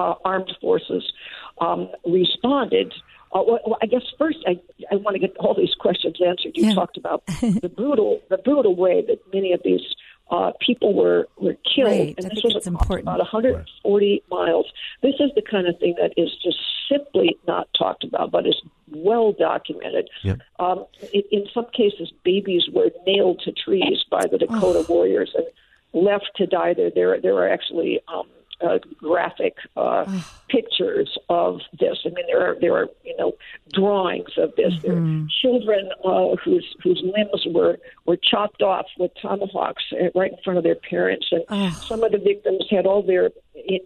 uh, 0.01 0.15
armed 0.25 0.51
forces 0.59 1.11
um, 1.59 1.89
responded. 2.05 2.93
Uh, 3.33 3.43
well, 3.45 3.77
I 3.81 3.85
guess 3.85 4.01
first 4.17 4.39
I, 4.45 4.59
I 4.91 4.95
want 4.95 5.15
to 5.15 5.19
get 5.19 5.37
all 5.37 5.55
these 5.55 5.75
questions 5.79 6.17
answered. 6.25 6.53
You 6.55 6.67
yeah. 6.67 6.73
talked 6.73 6.97
about 6.97 7.25
the 7.41 7.71
brutal 7.73 8.21
the 8.29 8.37
brutal 8.37 8.75
way 8.75 9.03
that 9.07 9.19
many 9.33 9.53
of 9.53 9.61
these 9.63 9.81
uh, 10.29 10.51
people 10.65 10.93
were 10.93 11.27
were 11.37 11.55
killed, 11.75 11.87
right. 11.91 12.15
and 12.17 12.25
I 12.25 12.29
this 12.29 12.41
think 12.41 12.55
was 12.55 12.67
important. 12.67 13.07
about 13.07 13.19
140 13.19 14.23
miles. 14.29 14.65
This 15.01 15.15
is 15.19 15.31
the 15.35 15.41
kind 15.41 15.67
of 15.67 15.77
thing 15.79 15.95
that 16.01 16.13
is 16.17 16.29
just 16.43 16.57
simply 16.89 17.37
not 17.47 17.67
talked 17.77 18.03
about, 18.03 18.31
but 18.31 18.45
is 18.45 18.61
well 18.89 19.31
documented. 19.31 20.09
Yep. 20.23 20.39
Um, 20.59 20.85
in, 21.13 21.23
in 21.31 21.45
some 21.53 21.67
cases, 21.73 22.11
babies 22.23 22.63
were 22.73 22.89
nailed 23.05 23.41
to 23.45 23.51
trees 23.51 24.03
by 24.09 24.25
the 24.25 24.37
Dakota 24.37 24.79
oh. 24.79 24.93
warriors 24.93 25.31
and 25.35 25.45
left 25.93 26.31
to 26.35 26.47
die 26.47 26.73
there. 26.73 26.91
There, 26.93 27.21
there 27.21 27.35
are 27.35 27.49
actually 27.49 28.01
um, 28.13 28.27
uh, 28.63 28.79
graphic 28.97 29.55
uh, 29.75 30.05
pictures 30.49 31.17
of 31.29 31.59
this. 31.79 31.99
I 32.05 32.09
mean, 32.09 32.25
there 32.27 32.41
are 32.41 32.55
there 32.59 32.75
are 32.75 32.87
you 33.03 33.15
know 33.17 33.33
drawings 33.73 34.31
of 34.37 34.53
this. 34.55 34.73
Mm-hmm. 34.73 34.81
There 34.81 34.97
are 34.97 35.27
children 35.41 35.89
uh, 36.03 36.35
whose 36.43 36.75
whose 36.83 37.01
limbs 37.03 37.45
were 37.47 37.77
were 38.05 38.17
chopped 38.17 38.61
off 38.61 38.85
with 38.97 39.11
tomahawks 39.21 39.83
uh, 39.93 40.09
right 40.15 40.31
in 40.31 40.37
front 40.43 40.57
of 40.57 40.63
their 40.63 40.75
parents, 40.75 41.27
and 41.31 41.43
oh. 41.49 41.85
some 41.87 42.03
of 42.03 42.11
the 42.11 42.19
victims 42.19 42.65
had 42.69 42.85
all 42.85 43.03
their 43.03 43.31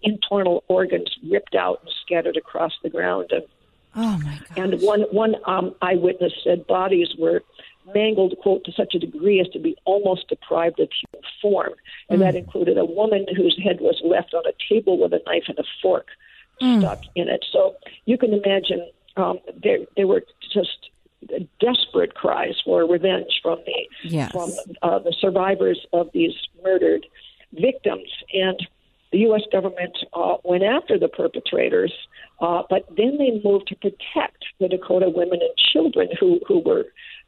internal 0.04 0.64
organs 0.68 1.10
ripped 1.30 1.56
out 1.56 1.80
and 1.84 1.92
scattered 2.06 2.38
across 2.38 2.74
the 2.84 2.90
ground. 2.90 3.32
And 3.32 3.44
Oh 3.98 4.18
my 4.24 4.40
God! 4.56 4.74
and 4.74 4.82
one 4.82 5.02
one 5.12 5.36
um, 5.46 5.74
eyewitness 5.82 6.34
said 6.44 6.68
bodies 6.68 7.08
were 7.18 7.44
mangled, 7.94 8.36
quote, 8.42 8.64
to 8.66 8.72
such 8.72 8.96
a 8.96 9.00
degree 9.00 9.40
as 9.40 9.48
to 9.50 9.60
be 9.60 9.76
almost 9.86 10.28
deprived 10.28 10.80
of 10.80 10.90
human 10.90 11.28
form, 11.42 11.74
and 12.10 12.20
mm. 12.20 12.24
that 12.24 12.36
included 12.36 12.78
a 12.78 12.86
woman 12.86 13.26
whose 13.36 13.60
head 13.64 13.80
was 13.82 14.02
left 14.04 14.34
on 14.34 14.44
a 14.48 14.74
table 14.74 14.98
with 14.98 15.14
a 15.14 15.22
knife 15.26 15.44
and 15.48 15.60
a 15.60 15.64
fork 15.82 16.08
mm. 16.62 16.80
stuck 16.80 17.02
in 17.16 17.28
it. 17.28 17.46
So 17.52 17.76
you 18.06 18.18
can 18.18 18.34
imagine 18.34 18.90
um, 19.18 19.40
there 19.62 19.80
there 19.96 20.08
were 20.08 20.24
just 20.54 20.90
desperate 21.60 22.14
cries 22.14 22.56
for 22.64 22.86
revenge 22.86 23.40
from 23.42 23.60
the 23.66 24.10
yes. 24.10 24.32
from 24.32 24.52
uh, 24.82 25.00
the 25.00 25.16
survivors 25.20 25.86
of 25.94 26.10
these 26.14 26.34
murdered 26.64 27.06
victims, 27.54 28.10
and 28.34 28.68
the 29.12 29.20
U.S. 29.20 29.42
government 29.52 29.98
uh, 30.14 30.36
went 30.44 30.64
after 30.64 31.00
the 31.00 31.08
perpetrators, 31.08 31.94
uh, 32.42 32.64
but 32.70 32.86
then 32.96 33.18
they 33.18 33.42
moved 33.44 33.68
to 33.68 33.76
protect 33.76 34.44
the 34.60 34.68
Dakota 34.68 35.10
women 35.10 35.40
and 35.42 35.52
children 35.72 36.10
who 36.20 36.40
who 36.48 36.60
were, 36.60 36.86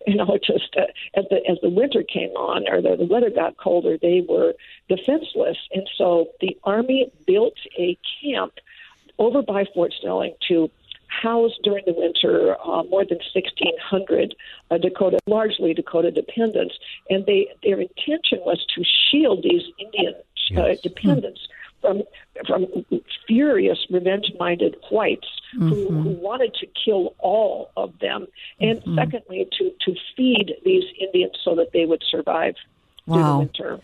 you 0.08 0.16
know, 0.16 0.38
just 0.44 0.76
uh, 0.78 0.86
as 1.16 1.26
the 1.30 1.38
as 1.50 1.58
the 1.62 1.70
winter 1.70 2.04
came 2.04 2.30
on 2.32 2.68
or 2.68 2.82
the, 2.82 2.96
the 2.96 3.06
weather 3.06 3.30
got 3.30 3.58
colder, 3.58 3.98
they 4.02 4.26
were 4.28 4.54
defenseless, 4.90 5.58
and 5.74 5.88
so 5.98 6.30
the 6.42 6.58
army 6.64 7.12
built 7.28 7.56
a 7.78 7.98
camp 8.24 8.54
over 9.20 9.42
by 9.42 9.66
Fort 9.74 9.94
Snelling 10.02 10.34
to 10.48 10.70
house 11.08 11.54
during 11.64 11.84
the 11.86 11.94
winter 11.94 12.56
uh, 12.62 12.84
more 12.84 13.06
than 13.06 13.18
1,600 13.34 14.36
uh, 14.70 14.78
Dakota, 14.78 15.20
largely 15.26 15.74
Dakota 15.74 16.12
dependents, 16.12 16.76
and 17.10 17.26
they 17.26 17.48
their 17.64 17.80
intention 17.80 18.40
was 18.46 18.66
to 18.76 18.84
shield 18.84 19.44
these 19.44 19.64
Indian 19.80 20.14
uh, 20.56 20.68
Yes. 20.68 20.80
dependents 20.82 21.42
from 21.82 22.04
from 22.48 22.66
furious, 23.28 23.80
revenge-minded 23.90 24.76
whites 24.92 25.28
who, 25.54 25.60
Mm-hmm. 25.60 26.02
who 26.04 26.10
wanted 26.10 26.54
to 26.56 26.68
kill 26.86 27.16
all 27.20 27.72
of 27.78 27.98
them, 28.00 28.28
and 28.60 28.80
Mm-hmm. 28.80 28.96
secondly, 28.96 29.48
to 29.58 29.72
to 29.86 29.96
feed 30.16 30.54
these 30.66 30.84
Indians 31.00 31.34
so 31.44 31.56
that 31.56 31.72
they 31.74 31.86
would 31.86 32.04
survive 32.10 32.56
through 33.06 33.16
the 33.16 33.20
Wow. 33.22 33.40
winter. 33.40 33.80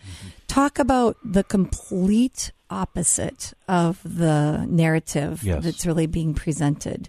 Talk 0.48 0.78
about 0.78 1.16
the 1.24 1.42
complete 1.44 2.52
opposite 2.70 3.54
of 3.68 4.00
the 4.04 4.66
narrative 4.68 5.42
Yes. 5.42 5.64
that's 5.64 5.86
really 5.86 6.06
being 6.06 6.34
presented. 6.34 7.08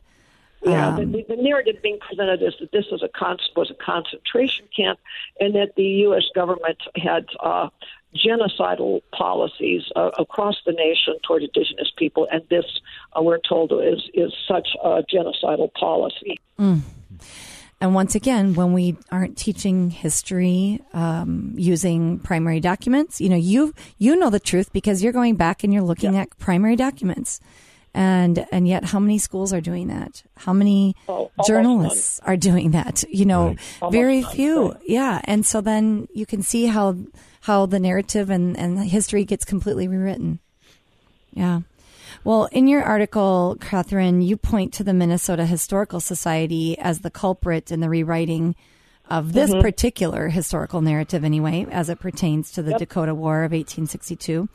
Yeah, 0.63 0.95
Um, 0.95 1.11
the, 1.11 1.23
the 1.29 1.35
narrative 1.35 1.75
being 1.83 1.99
presented 1.99 2.41
is 2.41 2.53
that 2.59 2.71
this 2.71 2.85
was 2.91 3.03
a 3.03 3.09
con- 3.09 3.37
was 3.55 3.69
a 3.69 3.75
concentration 3.75 4.65
camp, 4.75 4.99
and 5.39 5.53
that 5.53 5.75
the 5.75 5.83
U.S. 6.07 6.23
government 6.33 6.79
had 6.95 7.25
uh, 7.39 7.69
genocidal 8.15 9.01
policies 9.11 9.83
uh, 9.95 10.11
across 10.17 10.55
the 10.65 10.71
nation 10.71 11.15
toward 11.27 11.43
indigenous 11.43 11.91
people, 11.97 12.27
and 12.31 12.41
this, 12.49 12.65
uh, 13.17 13.21
we're 13.21 13.39
told, 13.47 13.71
is 13.73 14.01
is 14.13 14.33
such 14.47 14.69
a 14.83 15.03
genocidal 15.13 15.71
policy. 15.73 16.39
And 17.81 17.93
once 17.93 18.15
again, 18.15 18.53
when 18.53 18.71
we 18.73 18.95
aren't 19.11 19.37
teaching 19.37 19.89
history 19.89 20.79
um, 20.93 21.53
using 21.57 22.19
primary 22.19 22.59
documents, 22.61 23.19
you 23.19 23.27
know, 23.29 23.35
you 23.35 23.73
you 23.97 24.15
know 24.15 24.29
the 24.29 24.39
truth 24.39 24.71
because 24.71 25.03
you're 25.03 25.13
going 25.13 25.35
back 25.35 25.63
and 25.63 25.73
you're 25.73 25.83
looking 25.83 26.15
at 26.15 26.29
primary 26.39 26.77
documents, 26.77 27.41
and 27.93 28.45
and 28.51 28.65
yet, 28.67 28.85
how 28.85 28.99
many 28.99 29.17
schools 29.17 29.51
are 29.51 29.59
doing 29.61 29.87
that? 29.87 30.23
How 30.37 30.53
many 30.53 30.95
Oh, 31.09 31.29
almost 31.37 31.47
journalists 31.47 32.19
are 32.23 32.37
doing 32.37 32.71
that? 32.71 33.03
You 33.09 33.25
know, 33.25 33.47
Right. 33.47 33.59
Almost 33.81 33.93
very 33.93 34.21
none, 34.21 34.31
few. 34.31 34.71
right. 34.71 34.81
Yeah, 34.87 35.21
and 35.25 35.45
so 35.45 35.59
then 35.61 36.07
you 36.13 36.25
can 36.25 36.41
see 36.43 36.67
how 36.67 36.95
how 37.45 37.65
the 37.65 37.79
narrative 37.79 38.29
and 38.29 38.57
and 38.57 38.77
the 38.77 38.83
history 38.85 39.23
gets 39.25 39.45
completely 39.45 39.87
rewritten. 39.87 40.39
Yeah. 41.31 41.61
Well, 42.23 42.45
in 42.51 42.67
your 42.67 42.81
article, 42.83 43.57
Katherine, 43.59 44.21
you 44.21 44.37
point 44.37 44.73
to 44.73 44.83
the 44.83 44.93
Minnesota 44.93 45.45
Historical 45.45 45.99
Society 45.99 46.77
as 46.79 46.99
the 46.99 47.11
culprit 47.11 47.71
in 47.71 47.81
the 47.81 47.89
rewriting 47.89 48.55
of 49.09 49.33
this 49.33 49.51
Mm-hmm. 49.51 49.61
particular 49.61 50.29
historical 50.29 50.81
narrative, 50.81 51.23
anyway, 51.23 51.67
as 51.71 51.89
it 51.89 51.99
pertains 51.99 52.51
to 52.51 52.63
the 52.63 52.73
Dakota 52.79 53.13
War 53.13 53.43
of 53.43 53.51
1862. 53.51 54.49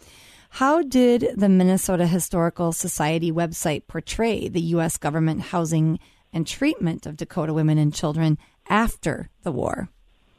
How 0.55 0.83
did 0.83 1.29
the 1.37 1.49
Minnesota 1.49 2.09
Historical 2.09 2.73
Society 2.73 3.31
website 3.31 3.87
portray 3.87 4.49
the 4.49 4.61
U.S. 4.75 4.97
government 4.97 5.41
housing 5.53 6.01
and 6.33 6.45
treatment 6.47 7.07
of 7.07 7.17
Dakota 7.17 7.53
women 7.55 7.79
and 7.79 7.95
children 7.95 8.37
after 8.69 9.31
the 9.45 9.53
war? 9.53 9.91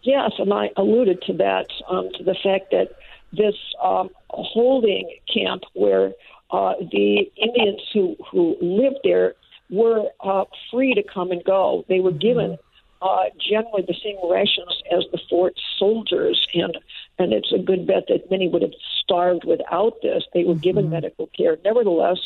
Yes, 0.03 0.31
and 0.39 0.53
I 0.53 0.71
alluded 0.77 1.21
to 1.23 1.33
that, 1.33 1.67
um, 1.89 2.09
to 2.17 2.23
the 2.23 2.35
fact 2.43 2.71
that 2.71 2.95
this 3.31 3.55
um, 3.81 4.09
holding 4.29 5.15
camp 5.31 5.63
where 5.73 6.13
uh, 6.49 6.73
the 6.79 7.31
Indians 7.37 7.81
who, 7.93 8.15
who 8.29 8.57
lived 8.61 8.99
there 9.03 9.35
were 9.69 10.09
uh, 10.19 10.45
free 10.69 10.93
to 10.93 11.03
come 11.03 11.31
and 11.31 11.43
go. 11.43 11.85
They 11.87 12.01
were 12.01 12.11
given 12.11 12.57
uh, 13.01 13.23
generally 13.39 13.83
the 13.87 13.95
same 14.03 14.17
rations 14.29 14.81
as 14.91 15.03
the 15.11 15.19
fort 15.29 15.55
soldiers, 15.77 16.47
and 16.53 16.77
and 17.17 17.33
it's 17.33 17.51
a 17.51 17.57
good 17.57 17.87
bet 17.87 18.05
that 18.09 18.29
many 18.29 18.47
would 18.47 18.61
have 18.61 18.73
starved 19.03 19.43
without 19.43 20.01
this. 20.01 20.23
They 20.33 20.43
were 20.43 20.55
given 20.55 20.89
medical 20.89 21.27
care. 21.27 21.57
Nevertheless, 21.63 22.19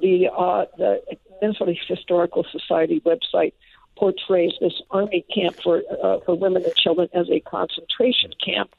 the 0.00 0.28
uh, 0.28 0.64
the 0.76 1.02
Minnesota 1.40 1.74
Historical 1.86 2.44
Society 2.50 3.00
website 3.00 3.52
portrays 3.98 4.52
this 4.60 4.80
army 4.90 5.24
camp 5.34 5.56
for 5.62 5.82
uh, 6.02 6.20
for 6.24 6.34
women 6.36 6.64
and 6.64 6.74
children 6.74 7.08
as 7.12 7.28
a 7.30 7.40
concentration 7.40 8.32
camp, 8.44 8.70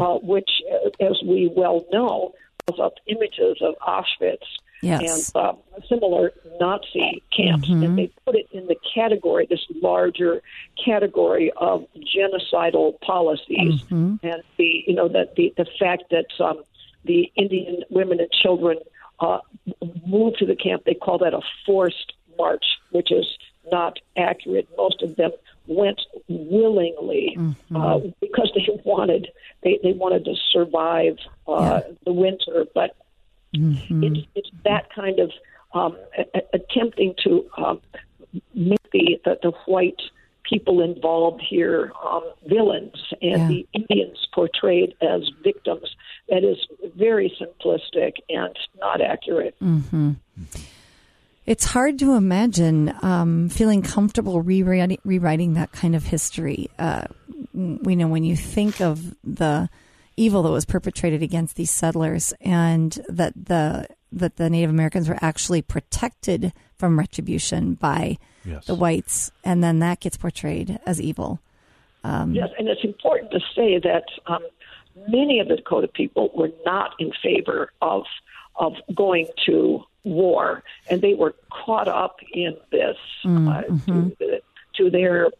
uh, 0.00 0.18
which, 0.18 0.50
uh, 0.72 1.04
as 1.04 1.20
we 1.24 1.50
well 1.54 1.84
know, 1.92 2.32
was 2.68 2.78
up 2.80 2.94
images 3.06 3.56
of 3.60 3.74
Auschwitz 3.86 4.46
Yes. 4.80 5.32
and 5.34 5.44
uh, 5.44 5.52
similar 5.88 6.32
Nazi 6.60 7.22
camps, 7.36 7.68
and 7.68 7.98
they 7.98 8.12
put 8.24 8.36
it 8.36 8.46
in 8.52 8.68
the 8.68 8.76
category, 8.94 9.44
this 9.50 9.64
larger 9.82 10.40
category 10.84 11.50
of 11.56 11.84
genocidal 12.14 13.00
policies, 13.00 13.82
and 13.90 14.42
the 14.56 14.84
you 14.86 14.94
know 14.94 15.08
that 15.08 15.34
the 15.34 15.52
the 15.56 15.66
fact 15.80 16.04
that 16.10 16.26
um, 16.38 16.62
the 17.04 17.30
Indian 17.34 17.82
women 17.90 18.20
and 18.20 18.30
children 18.30 18.78
uh, 19.18 19.38
moved 20.06 20.38
to 20.38 20.46
the 20.46 20.54
camp, 20.54 20.84
they 20.84 20.94
call 20.94 21.18
that 21.18 21.34
a 21.34 21.40
forced 21.66 22.12
march, 22.38 22.64
which 22.92 23.10
is 23.10 23.26
not 23.70 23.98
accurate. 24.16 24.68
Most 24.76 25.02
of 25.02 25.16
them 25.16 25.32
went 25.66 26.00
willingly 26.28 27.34
Mm-hmm. 27.38 27.76
uh, 27.76 27.98
because 28.20 28.50
they 28.54 28.66
wanted 28.84 29.28
they, 29.62 29.78
they 29.82 29.92
wanted 29.92 30.24
to 30.24 30.34
survive 30.52 31.16
uh, 31.46 31.80
the 32.04 32.12
winter. 32.12 32.64
But 32.74 32.96
Mm-hmm. 33.56 34.04
it's 34.04 34.26
it's 34.34 34.50
that 34.64 34.92
kind 34.94 35.18
of 35.20 35.30
um, 35.72 35.96
a, 36.18 36.24
a- 36.38 36.56
attempting 36.58 37.14
to 37.24 37.48
um, 37.56 37.80
make 38.54 38.90
the, 38.92 39.18
the 39.24 39.38
the 39.42 39.52
white 39.66 40.00
people 40.42 40.82
involved 40.82 41.42
here 41.48 41.92
um, 42.04 42.24
villains 42.46 42.94
and 43.22 43.40
Yeah. 43.40 43.48
the 43.48 43.66
Indians 43.72 44.26
portrayed 44.34 44.94
as 45.02 45.30
victims. 45.42 45.94
That 46.28 46.44
is 46.44 46.58
very 46.96 47.34
simplistic 47.40 48.14
and 48.28 48.54
not 48.80 49.00
accurate. 49.00 49.54
It's 51.48 51.64
hard 51.64 51.98
to 52.00 52.12
imagine 52.12 52.94
um, 53.00 53.48
feeling 53.48 53.80
comfortable 53.80 54.42
rewriting, 54.42 54.98
rewriting 55.02 55.54
that 55.54 55.72
kind 55.72 55.96
of 55.96 56.04
history. 56.04 56.68
Uh, 56.78 57.04
we 57.54 57.96
know 57.96 58.06
when 58.06 58.22
you 58.22 58.36
think 58.36 58.82
of 58.82 59.16
the 59.24 59.70
evil 60.14 60.42
that 60.42 60.50
was 60.50 60.66
perpetrated 60.66 61.22
against 61.22 61.56
these 61.56 61.70
settlers, 61.70 62.34
and 62.42 62.98
that 63.08 63.32
the 63.34 63.88
that 64.12 64.36
the 64.36 64.50
Native 64.50 64.68
Americans 64.68 65.08
were 65.08 65.16
actually 65.22 65.62
protected 65.62 66.52
from 66.76 66.98
retribution 66.98 67.72
by 67.74 68.18
Yes. 68.44 68.66
the 68.66 68.74
whites, 68.74 69.32
and 69.42 69.64
then 69.64 69.78
that 69.78 70.00
gets 70.00 70.18
portrayed 70.18 70.78
as 70.84 71.00
evil. 71.00 71.40
Yes, 72.04 72.50
and 72.58 72.68
it's 72.68 72.84
important 72.84 73.30
to 73.32 73.40
say 73.54 73.78
that 73.78 74.04
um, 74.26 74.42
many 75.08 75.40
of 75.40 75.48
the 75.48 75.56
Dakota 75.56 75.88
people 75.88 76.30
were 76.34 76.50
not 76.66 76.94
in 76.98 77.10
favor 77.22 77.72
of 77.80 78.04
of 78.56 78.74
going 78.94 79.28
to 79.46 79.82
war, 80.08 80.62
and 80.88 81.00
they 81.02 81.14
were 81.14 81.34
caught 81.50 81.88
up 81.88 82.16
in 82.32 82.56
this 82.70 82.96
uh, 83.24 83.62
to, 83.86 84.40
to 84.76 84.90
their 84.90 85.30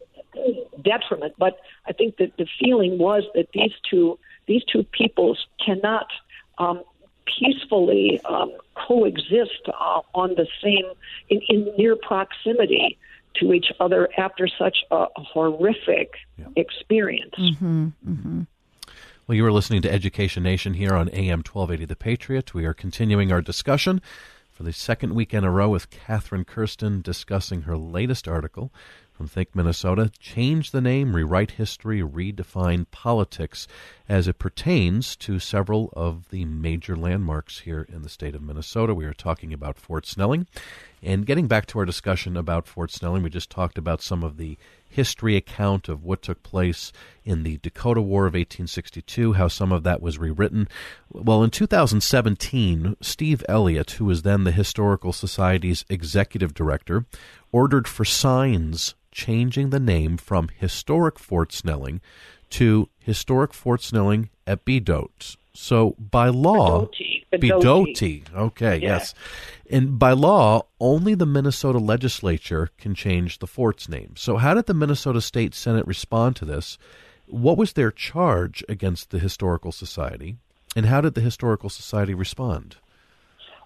detriment. 0.83 1.35
But 1.39 1.59
I 1.87 1.93
think 1.93 2.17
that 2.19 2.37
the 2.37 2.47
feeling 2.61 2.99
was 2.99 3.25
that 3.35 3.49
these 3.53 3.73
two 3.89 4.19
these 4.47 4.65
two 4.65 4.83
peoples 4.85 5.47
cannot 5.65 6.07
um, 6.59 6.83
peacefully 7.27 8.21
um, 8.25 8.53
coexist 8.75 9.69
uh, 9.69 10.01
on 10.15 10.35
the 10.35 10.47
same 10.63 10.85
in, 11.29 11.41
in 11.49 11.73
near 11.77 11.97
proximity 11.97 12.99
to 13.37 13.53
each 13.53 13.71
other 13.79 14.09
after 14.17 14.49
such 14.49 14.79
a 14.91 15.07
horrific 15.17 16.15
experience. 16.57 17.35
Well, 19.27 19.37
you 19.37 19.45
are 19.45 19.53
listening 19.53 19.83
to 19.83 19.93
Education 19.93 20.43
Nation 20.43 20.75
here 20.75 20.95
on 20.95 21.11
AM 21.11 21.41
1280 21.41 21.85
The 21.85 21.97
Patriot. 21.97 22.55
We 22.55 22.65
are 22.65 22.73
continuing 22.73 23.31
our 23.31 23.43
discussion 23.43 24.01
for 24.59 24.65
the 24.65 24.73
second 24.73 25.15
week 25.15 25.33
in 25.33 25.45
a 25.45 25.51
row 25.53 25.69
with 25.69 25.89
Katherine 25.89 26.45
Kersten 26.45 27.01
discussing 27.01 27.63
her 27.63 27.77
latest 27.77 28.27
article 28.27 28.73
from 29.13 29.29
Think 29.29 29.55
Minnesota 29.55 30.11
Change 30.19 30.73
the 30.73 30.81
Name, 30.81 31.15
Rewrite 31.15 31.53
History, 31.53 32.03
Redefine 32.03 32.85
Politics 32.91 33.69
as 34.09 34.27
it 34.27 34.41
pertains 34.41 35.15
to 35.15 35.39
several 35.39 35.93
of 35.93 36.31
the 36.31 36.45
major 36.45 36.97
landmarks 36.97 37.61
here 37.61 37.87
in 37.89 38.03
the 38.03 38.09
state 38.09 38.35
of 38.35 38.43
Minnesota. 38.43 38.97
We 38.97 39.05
are 39.05 39.15
talking 39.15 39.53
about 39.53 39.79
Fort 39.79 40.07
Snelling. 40.07 40.49
And 41.05 41.25
getting 41.25 41.47
back 41.47 41.67
to 41.67 41.79
our 41.79 41.85
discussion 41.85 42.37
about 42.37 42.67
Fort 42.67 42.91
Snelling, 42.91 43.23
we 43.23 43.31
just 43.31 43.51
talked 43.51 43.79
about 43.79 44.03
some 44.03 44.25
of 44.25 44.39
the 44.39 44.59
history 44.89 45.37
account 45.37 45.89
of 45.89 46.05
what 46.05 46.23
took 46.23 46.43
place 46.43 46.93
in 47.25 47.43
the 47.43 47.59
Dakota 47.59 48.01
War 48.01 48.23
of 48.23 48.35
1862, 48.35 49.35
how 49.35 49.49
some 49.49 49.73
of 49.73 49.83
that 49.83 50.01
was 50.01 50.19
rewritten. 50.19 50.69
Well, 51.11 51.43
in 51.43 51.51
2017, 51.51 52.97
Steve 53.01 53.45
Elliott, 53.49 53.93
who 53.93 54.07
was 54.07 54.23
then 54.23 54.45
the 54.45 54.53
Historical 54.53 55.13
Society's 55.13 55.85
executive 55.89 56.55
director, 56.55 57.07
ordered 57.53 57.87
for 57.87 58.05
signs 58.05 58.95
changing 59.11 59.71
the 59.71 59.81
name 59.81 60.17
from 60.17 60.49
Historic 60.57 61.19
Fort 61.19 61.53
Snelling 61.53 62.01
to 62.51 62.89
Historic 62.99 63.53
Fort 63.53 63.83
Snelling 63.83 64.31
at 64.47 64.65
Bdote. 64.65 65.37
So 65.61 65.97
by 65.99 66.29
law. 66.29 66.87
Bdote. 66.87 67.25
Bdote. 67.33 68.35
Okay, 68.35 68.79
Yeah. 68.79 68.89
yes. 68.89 69.15
And 69.69 69.99
by 69.99 70.13
law, 70.13 70.63
only 70.81 71.15
the 71.15 71.27
Minnesota 71.27 71.79
legislature 71.79 72.71
can 72.79 72.95
change 72.95 73.41
the 73.41 73.49
fort's 73.49 73.89
name. 73.89 74.15
So, 74.17 74.37
how 74.37 74.55
did 74.55 74.67
the 74.67 74.73
Minnesota 74.73 75.21
State 75.21 75.55
Senate 75.55 75.85
respond 75.87 76.37
to 76.37 76.45
this? 76.45 76.79
What 77.27 77.59
was 77.59 77.73
their 77.73 77.91
charge 77.91 78.65
against 78.69 79.11
the 79.11 79.19
Historical 79.19 79.73
Society? 79.73 80.37
And 80.77 80.87
how 80.87 81.01
did 81.01 81.15
the 81.15 81.21
Historical 81.21 81.69
Society 81.69 82.15
respond? 82.15 82.77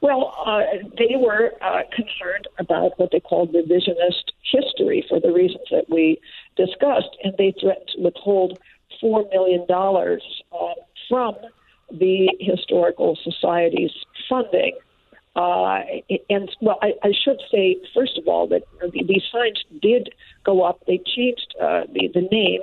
Well, 0.01 0.35
uh, 0.47 0.63
they 0.99 1.15
were 1.17 1.53
uh, 1.61 1.83
concerned 1.95 2.49
about 2.59 2.99
what 2.99 3.11
they 3.13 3.21
called 3.21 3.53
revisionist 3.53 4.33
history 4.51 5.05
for 5.09 5.21
the 5.21 5.31
reasons 5.31 5.67
that 5.71 5.85
we 5.91 6.19
discussed, 6.57 7.15
and 7.23 7.35
they 7.37 7.55
threatened 7.61 7.89
to 7.95 8.03
withhold 8.03 8.59
$4 9.01 9.31
million 9.31 9.67
uh, 9.71 10.75
from 11.09 11.37
the 11.99 12.31
Historical 12.41 13.19
Society's 13.23 13.93
funding. 14.29 14.77
Uh, 15.35 15.81
and, 16.29 16.51
well, 16.61 16.79
I, 16.83 16.93
I 17.03 17.13
should 17.13 17.41
say, 17.51 17.77
first 17.95 18.19
of 18.19 18.29
all, 18.29 18.47
that 18.49 18.63
the, 18.81 19.03
these 19.05 19.25
signs 19.33 19.65
did 19.81 20.15
go 20.45 20.63
up. 20.63 20.81
They 20.87 20.99
changed 20.99 21.55
uh, 21.61 21.85
the, 21.93 22.09
the 22.13 22.29
name, 22.31 22.63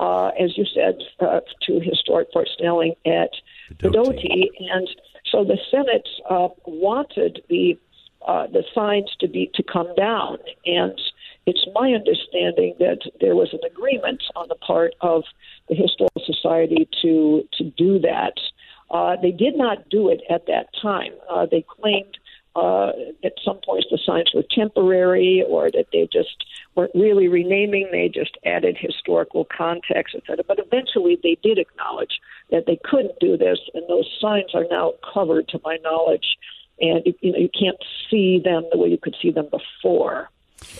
uh, 0.00 0.28
as 0.28 0.56
you 0.58 0.64
said, 0.64 0.98
uh, 1.20 1.40
to 1.66 1.80
Historic 1.80 2.28
Fort 2.32 2.48
Snelling 2.58 2.94
at. 3.06 3.30
Bdote. 3.78 4.48
And 4.72 4.88
so 5.30 5.44
the 5.44 5.58
Senate 5.70 6.08
uh, 6.30 6.48
wanted 6.64 7.42
the 7.50 7.78
uh, 8.26 8.46
the 8.46 8.64
signs 8.74 9.14
to 9.20 9.28
be 9.28 9.50
to 9.54 9.62
come 9.62 9.94
down, 9.94 10.38
and 10.64 10.98
it's 11.44 11.64
my 11.74 11.92
understanding 11.92 12.74
that 12.78 13.00
there 13.20 13.36
was 13.36 13.52
an 13.52 13.60
agreement 13.70 14.22
on 14.36 14.48
the 14.48 14.54
part 14.54 14.94
of 15.02 15.24
the 15.68 15.74
Historical 15.74 16.22
Society 16.24 16.88
to 17.02 17.46
to 17.58 17.64
do 17.64 17.98
that. 18.00 18.40
Uh, 18.90 19.16
they 19.20 19.30
did 19.30 19.56
not 19.56 19.88
do 19.88 20.08
it 20.08 20.22
at 20.30 20.46
that 20.46 20.68
time. 20.80 21.12
Uh, 21.30 21.46
they 21.50 21.62
claimed 21.62 22.16
uh, 22.56 22.90
at 23.22 23.34
some 23.44 23.58
points 23.64 23.86
the 23.90 23.98
signs 24.04 24.32
were 24.34 24.42
temporary, 24.50 25.44
or 25.48 25.70
that 25.70 25.86
they 25.92 26.08
just 26.12 26.44
weren't 26.74 26.90
really 26.94 27.28
renaming. 27.28 27.88
They 27.92 28.08
just 28.08 28.36
added 28.44 28.76
historical 28.78 29.46
context, 29.56 30.14
et 30.16 30.22
cetera. 30.26 30.44
But 30.46 30.58
eventually, 30.58 31.18
they 31.22 31.36
did 31.42 31.58
acknowledge 31.58 32.18
that 32.50 32.66
they 32.66 32.80
couldn't 32.82 33.18
do 33.20 33.36
this, 33.36 33.58
and 33.74 33.84
those 33.88 34.08
signs 34.20 34.54
are 34.54 34.66
now 34.70 34.94
covered, 35.14 35.48
to 35.48 35.60
my 35.62 35.76
knowledge, 35.84 36.36
and 36.80 37.04
you 37.20 37.32
know 37.32 37.38
you 37.38 37.50
can't 37.50 37.78
see 38.10 38.40
them 38.40 38.64
the 38.72 38.78
way 38.78 38.88
you 38.88 38.98
could 38.98 39.16
see 39.20 39.30
them 39.30 39.48
before. 39.50 40.30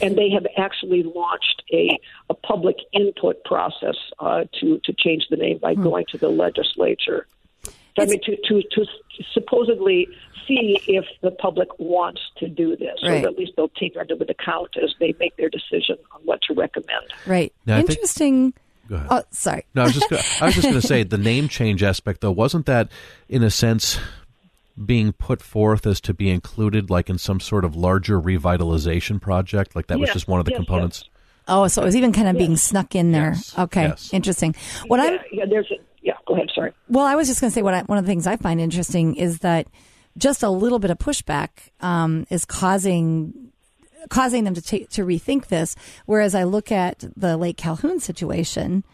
And 0.02 0.18
they 0.18 0.30
have 0.30 0.46
actually 0.56 1.04
launched 1.04 1.62
a, 1.72 2.00
a 2.28 2.34
public 2.34 2.76
input 2.92 3.44
process 3.44 3.96
uh, 4.18 4.44
to 4.58 4.80
to 4.82 4.92
change 4.92 5.26
the 5.30 5.36
name 5.36 5.58
by 5.58 5.74
going 5.74 6.06
to 6.10 6.18
the 6.18 6.28
legislature. 6.28 7.26
I 8.00 8.06
mean, 8.06 8.20
to, 8.24 8.37
to 8.48 8.62
to 8.62 8.87
supposedly 9.32 10.08
see 10.46 10.80
if 10.87 11.04
the 11.20 11.30
public 11.30 11.68
wants 11.78 12.20
to 12.38 12.48
do 12.48 12.76
this, 12.76 12.98
Right. 13.02 13.24
or 13.24 13.28
at 13.28 13.38
least 13.38 13.52
they'll 13.56 13.68
take 13.68 13.94
that 13.94 14.11
into 14.11 14.24
account 14.30 14.76
as 14.82 14.94
they 14.98 15.14
make 15.20 15.37
their 15.37 15.50
decision 15.50 15.96
on 16.14 16.20
what 16.24 16.40
to 16.42 16.54
recommend. 16.54 17.06
Right. 17.26 17.52
Now, 17.66 17.74
I 17.76 17.78
think- 17.78 17.90
Interesting. 17.90 18.54
Go 18.88 18.94
ahead. 18.96 19.08
Oh, 19.11 19.22
sorry. 19.30 19.66
No, 19.74 19.82
I 19.82 19.84
was 19.84 19.92
just 19.94 20.08
gonna, 20.08 20.22
I 20.40 20.46
was 20.46 20.54
just 20.54 20.66
going 20.68 20.74
to 20.80 20.87
say 20.87 21.02
the 21.02 21.18
name 21.18 21.48
change 21.48 21.82
aspect 21.82 22.22
though 22.22 22.32
wasn't 22.32 22.64
that 22.66 22.88
in 23.28 23.42
a 23.42 23.50
sense 23.50 23.98
being 24.82 25.12
put 25.12 25.42
forth 25.42 25.87
as 25.87 26.00
to 26.00 26.14
be 26.14 26.30
included 26.30 26.88
like 26.88 27.11
in 27.11 27.18
some 27.18 27.40
sort 27.40 27.64
of 27.66 27.76
larger 27.76 28.18
revitalization 28.18 29.20
project 29.20 29.74
like 29.76 29.88
that 29.88 29.98
was 29.98 30.08
just 30.11 30.26
one 30.28 30.38
of 30.40 30.46
the 30.46 30.52
yes, 30.52 30.58
components. 30.58 31.04
Oh, 31.48 31.66
so 31.66 31.82
it 31.82 31.84
was 31.84 31.96
even 31.96 32.12
kind 32.12 32.28
of 32.28 32.38
being 32.38 32.56
snuck 32.56 32.94
in 32.94 33.11
there. 33.12 33.32
Yes, 33.34 33.58
Okay, 33.58 33.82
yes. 33.88 34.11
interesting. 34.14 34.54
What 34.87 35.00
I'm 35.00 35.14
yeah, 35.14 35.20
yeah, 35.32 35.44
there's 35.50 35.70
a 35.70 35.76
yeah. 36.02 36.14
Go 36.26 36.34
ahead. 36.34 36.50
Sorry. 36.54 36.72
well, 36.88 37.04
I 37.04 37.14
was 37.14 37.28
just 37.28 37.40
going 37.40 37.50
to 37.50 37.54
say 37.54 37.62
what 37.62 37.74
I, 37.74 37.82
one 37.82 37.98
of 37.98 38.04
the 38.04 38.11
things 38.11 38.26
I 38.26 38.37
find 38.37 38.61
interesting 38.61 39.16
is 39.16 39.40
that 39.40 39.66
just 40.16 40.42
a 40.42 40.50
little 40.50 40.78
bit 40.78 40.90
of 40.90 40.98
pushback 40.98 41.48
um, 41.80 42.26
is 42.30 42.44
causing 42.44 43.52
causing 44.11 44.44
them 44.44 44.54
to 44.54 44.62
take 44.62 44.88
to 44.90 45.04
rethink 45.04 45.46
this. 45.46 45.76
Whereas 46.06 46.34
I 46.34 46.44
look 46.44 46.72
at 46.72 47.04
the 47.16 47.37
Lake 47.37 47.56
Calhoun 47.56 48.00
situation, 48.00 48.84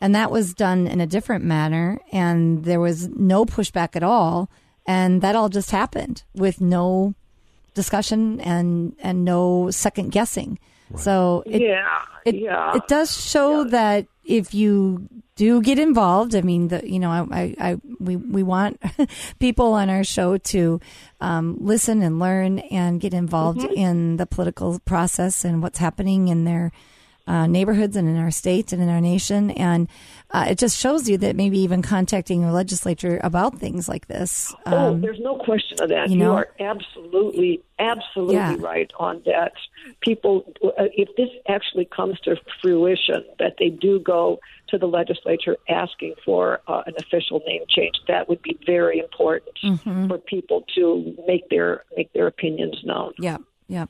and 0.00 0.14
that 0.14 0.30
was 0.30 0.54
done 0.54 0.86
in 0.86 1.00
a 1.00 1.06
different 1.06 1.44
manner, 1.44 2.00
and 2.12 2.64
there 2.64 2.80
was 2.80 3.08
no 3.08 3.44
pushback 3.44 3.96
at 3.96 4.02
all, 4.02 4.50
and 4.86 5.22
that 5.22 5.36
all 5.36 5.48
just 5.48 5.70
happened 5.70 6.24
with 6.34 6.60
no 6.60 7.14
discussion 7.74 8.40
and 8.40 8.94
and 9.00 9.24
no 9.24 9.70
second 9.70 10.12
guessing. 10.12 10.58
So 10.96 11.42
it, 11.46 11.62
yeah, 11.62 12.02
it, 12.24 12.34
yeah. 12.36 12.76
it 12.76 12.86
does 12.88 13.10
show 13.10 13.64
that 13.64 14.06
if 14.24 14.54
you 14.54 15.08
do 15.36 15.60
get 15.60 15.78
involved, 15.78 16.34
I 16.36 16.42
mean, 16.42 16.68
the, 16.68 16.88
you 16.88 17.00
know, 17.00 17.10
I, 17.10 17.26
I, 17.32 17.54
I 17.58 17.76
we, 17.98 18.16
we 18.16 18.42
want 18.42 18.80
people 19.40 19.72
on 19.72 19.90
our 19.90 20.04
show 20.04 20.38
to 20.38 20.80
um, 21.20 21.56
listen 21.58 22.02
and 22.02 22.20
learn 22.20 22.60
and 22.60 23.00
get 23.00 23.14
involved 23.14 23.60
Mm-hmm. 23.60 23.74
in 23.74 24.16
the 24.16 24.26
political 24.26 24.78
process 24.84 25.44
and 25.44 25.62
what's 25.62 25.78
happening 25.78 26.28
in 26.28 26.44
their 26.44 26.70
uh, 27.26 27.46
neighborhoods 27.46 27.96
and 27.96 28.08
in 28.08 28.16
our 28.16 28.30
state 28.30 28.72
and 28.72 28.82
in 28.82 28.88
our 28.88 29.00
nation. 29.00 29.50
And 29.52 29.88
uh, 30.30 30.46
it 30.50 30.58
just 30.58 30.78
shows 30.78 31.08
you 31.08 31.16
that 31.18 31.36
maybe 31.36 31.58
even 31.60 31.80
contacting 31.80 32.42
your 32.42 32.50
legislature 32.52 33.20
about 33.22 33.58
things 33.58 33.88
like 33.88 34.08
this. 34.08 34.54
oh, 34.66 34.92
um, 34.92 35.00
there's 35.00 35.20
no 35.20 35.36
question 35.36 35.80
of 35.80 35.88
that. 35.88 36.10
you 36.10 36.18
You, 36.18 36.32
are 36.32 36.48
absolutely, 36.60 37.62
absolutely 37.78 38.34
Yeah. 38.36 38.56
right 38.58 38.90
on 38.98 39.22
that. 39.26 39.52
People, 40.00 40.44
uh, 40.62 40.70
if 40.96 41.08
this 41.16 41.28
actually 41.48 41.84
comes 41.86 42.18
to 42.20 42.36
fruition, 42.60 43.24
that 43.38 43.54
they 43.58 43.70
do 43.70 44.00
go 44.00 44.38
to 44.68 44.78
the 44.78 44.86
legislature 44.86 45.56
asking 45.68 46.14
for 46.24 46.60
uh, 46.66 46.82
an 46.86 46.94
official 46.98 47.40
name 47.46 47.62
change, 47.68 47.94
that 48.08 48.28
would 48.28 48.42
be 48.42 48.58
very 48.66 48.98
important 48.98 49.50
Mm-hmm. 49.64 50.08
for 50.08 50.18
people 50.18 50.64
to 50.74 51.16
make 51.26 51.48
their 51.48 51.84
make 51.96 52.12
their 52.12 52.26
opinions 52.26 52.76
known. 52.84 53.12
Yeah, 53.18 53.38
yeah. 53.68 53.86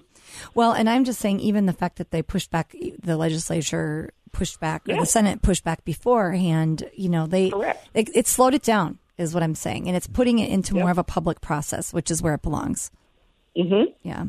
Well, 0.55 0.73
and 0.73 0.89
I'm 0.89 1.05
just 1.05 1.21
saying, 1.21 1.41
even 1.41 1.67
the 1.67 1.73
fact 1.73 1.97
that 1.99 2.11
they 2.11 2.23
pushed 2.23 2.51
back, 2.51 2.75
the 3.03 3.17
legislature 3.17 4.13
pushed 4.33 4.61
back, 4.61 4.89
or 4.89 4.97
the 5.01 5.07
Senate 5.07 5.43
pushed 5.43 5.65
back 5.65 5.85
beforehand, 5.85 6.89
you 6.95 7.09
know, 7.09 7.27
they 7.27 7.51
Correct. 7.51 7.89
it, 7.95 8.11
it 8.15 8.27
slowed 8.27 8.55
it 8.55 8.63
down, 8.63 8.99
is 9.17 9.33
what 9.35 9.43
I'm 9.43 9.55
saying, 9.55 9.87
and 9.87 9.97
it's 9.97 10.07
putting 10.09 10.39
it 10.41 10.51
into 10.51 10.75
more 10.75 10.91
of 10.91 10.99
a 10.99 11.05
public 11.05 11.41
process, 11.41 11.93
which 11.93 12.11
is 12.11 12.21
where 12.23 12.35
it 12.35 12.43
belongs. 12.43 12.91
Mm-hmm. 13.57 13.93
Yeah. 14.03 14.25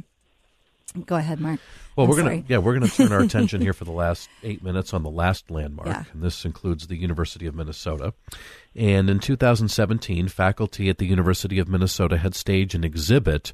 Go 1.05 1.15
ahead, 1.17 1.41
Mark. 1.41 1.59
Well, 1.95 2.05
I'm 2.05 2.09
we're 2.09 2.17
gonna 2.17 2.43
yeah 2.47 2.57
we're 2.59 2.73
gonna 2.73 2.87
turn 2.87 3.11
our 3.11 3.19
attention 3.19 3.59
here 3.59 3.73
for 3.79 3.83
the 3.83 3.91
last 3.91 4.29
eight 4.43 4.63
minutes 4.63 4.93
on 4.93 5.03
the 5.03 5.09
last 5.09 5.51
landmark, 5.51 5.87
Yeah. 5.87 6.03
and 6.13 6.21
this 6.21 6.45
includes 6.45 6.87
the 6.87 6.95
University 6.95 7.47
of 7.47 7.55
Minnesota. 7.55 8.13
And 8.75 9.09
in 9.09 9.19
2017, 9.19 10.27
faculty 10.29 10.89
at 10.89 10.97
the 10.97 11.05
University 11.05 11.59
of 11.59 11.67
Minnesota 11.67 12.17
had 12.17 12.33
staged 12.35 12.75
an 12.75 12.83
exhibit 12.85 13.51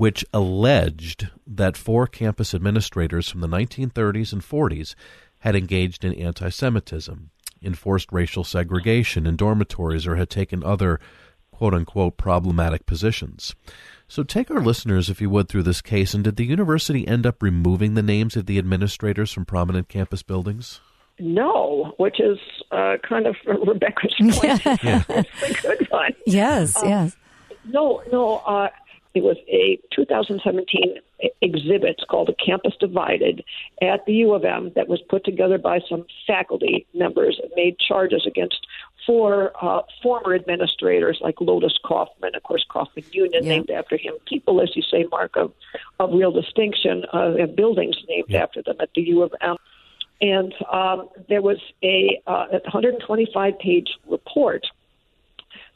which 0.00 0.24
alleged 0.32 1.28
that 1.46 1.76
four 1.76 2.06
campus 2.06 2.54
administrators 2.54 3.28
from 3.28 3.42
the 3.42 3.46
1930s 3.46 4.32
and 4.32 4.40
40s 4.40 4.94
had 5.40 5.54
engaged 5.54 6.06
in 6.06 6.14
anti-Semitism, 6.14 7.28
enforced 7.62 8.08
racial 8.10 8.42
segregation 8.42 9.26
in 9.26 9.36
dormitories, 9.36 10.06
or 10.06 10.16
had 10.16 10.30
taken 10.30 10.64
other 10.64 10.98
quote 11.50 11.74
unquote 11.74 12.16
problematic 12.16 12.86
positions. 12.86 13.54
So 14.08 14.22
take 14.22 14.50
our 14.50 14.62
listeners, 14.62 15.10
if 15.10 15.20
you 15.20 15.28
would, 15.28 15.50
through 15.50 15.64
this 15.64 15.82
case. 15.82 16.14
And 16.14 16.24
did 16.24 16.36
the 16.36 16.46
university 16.46 17.06
end 17.06 17.26
up 17.26 17.42
removing 17.42 17.92
the 17.92 18.02
names 18.02 18.36
of 18.36 18.46
the 18.46 18.56
administrators 18.56 19.30
from 19.30 19.44
prominent 19.44 19.90
campus 19.90 20.22
buildings? 20.22 20.80
No, 21.18 21.92
which 21.98 22.18
is 22.20 22.38
uh, 22.72 22.96
kind 23.06 23.26
of 23.26 23.36
Rebecca's 23.46 24.14
point. 24.18 24.62
it's 24.64 25.64
a 25.64 25.76
good 25.76 25.86
one. 25.90 26.12
Yes, 26.24 26.74
Um, 26.82 26.88
yes. 26.88 27.16
No, 27.66 28.02
no. 28.10 28.38
Uh, 28.38 28.68
it 29.14 29.22
was 29.22 29.36
a 29.48 29.78
2017 29.94 30.98
e- 31.22 31.28
exhibit 31.40 32.00
called 32.08 32.28
"A 32.28 32.34
Campus 32.34 32.74
Divided" 32.78 33.44
at 33.82 34.04
the 34.06 34.12
U 34.14 34.34
of 34.34 34.44
M 34.44 34.72
that 34.76 34.88
was 34.88 35.00
put 35.08 35.24
together 35.24 35.58
by 35.58 35.80
some 35.88 36.04
faculty 36.26 36.86
members 36.94 37.38
that 37.42 37.50
made 37.56 37.78
charges 37.78 38.26
against 38.26 38.66
four 39.06 39.52
uh, 39.60 39.82
former 40.02 40.34
administrators 40.34 41.18
like 41.20 41.40
Lotus 41.40 41.78
Coffman, 41.84 42.34
of 42.36 42.42
course, 42.42 42.64
Coffman 42.70 43.04
Union, 43.12 43.44
Yeah. 43.44 43.52
named 43.54 43.70
after 43.70 43.96
him. 43.96 44.14
People, 44.26 44.60
as 44.60 44.76
you 44.76 44.82
say, 44.82 45.04
Mark, 45.10 45.36
of, 45.36 45.52
of 45.98 46.12
real 46.12 46.30
distinction, 46.30 47.04
uh, 47.12 47.36
have 47.38 47.56
buildings 47.56 47.96
named 48.08 48.32
after 48.34 48.62
them 48.62 48.76
at 48.80 48.90
the 48.94 49.02
U 49.02 49.22
of 49.22 49.34
M. 49.40 49.56
And 50.20 50.54
um, 50.70 51.08
there 51.30 51.40
was 51.40 51.58
a 51.82 52.20
uh, 52.26 52.46
125 52.50 53.58
page 53.58 53.88
report 54.06 54.66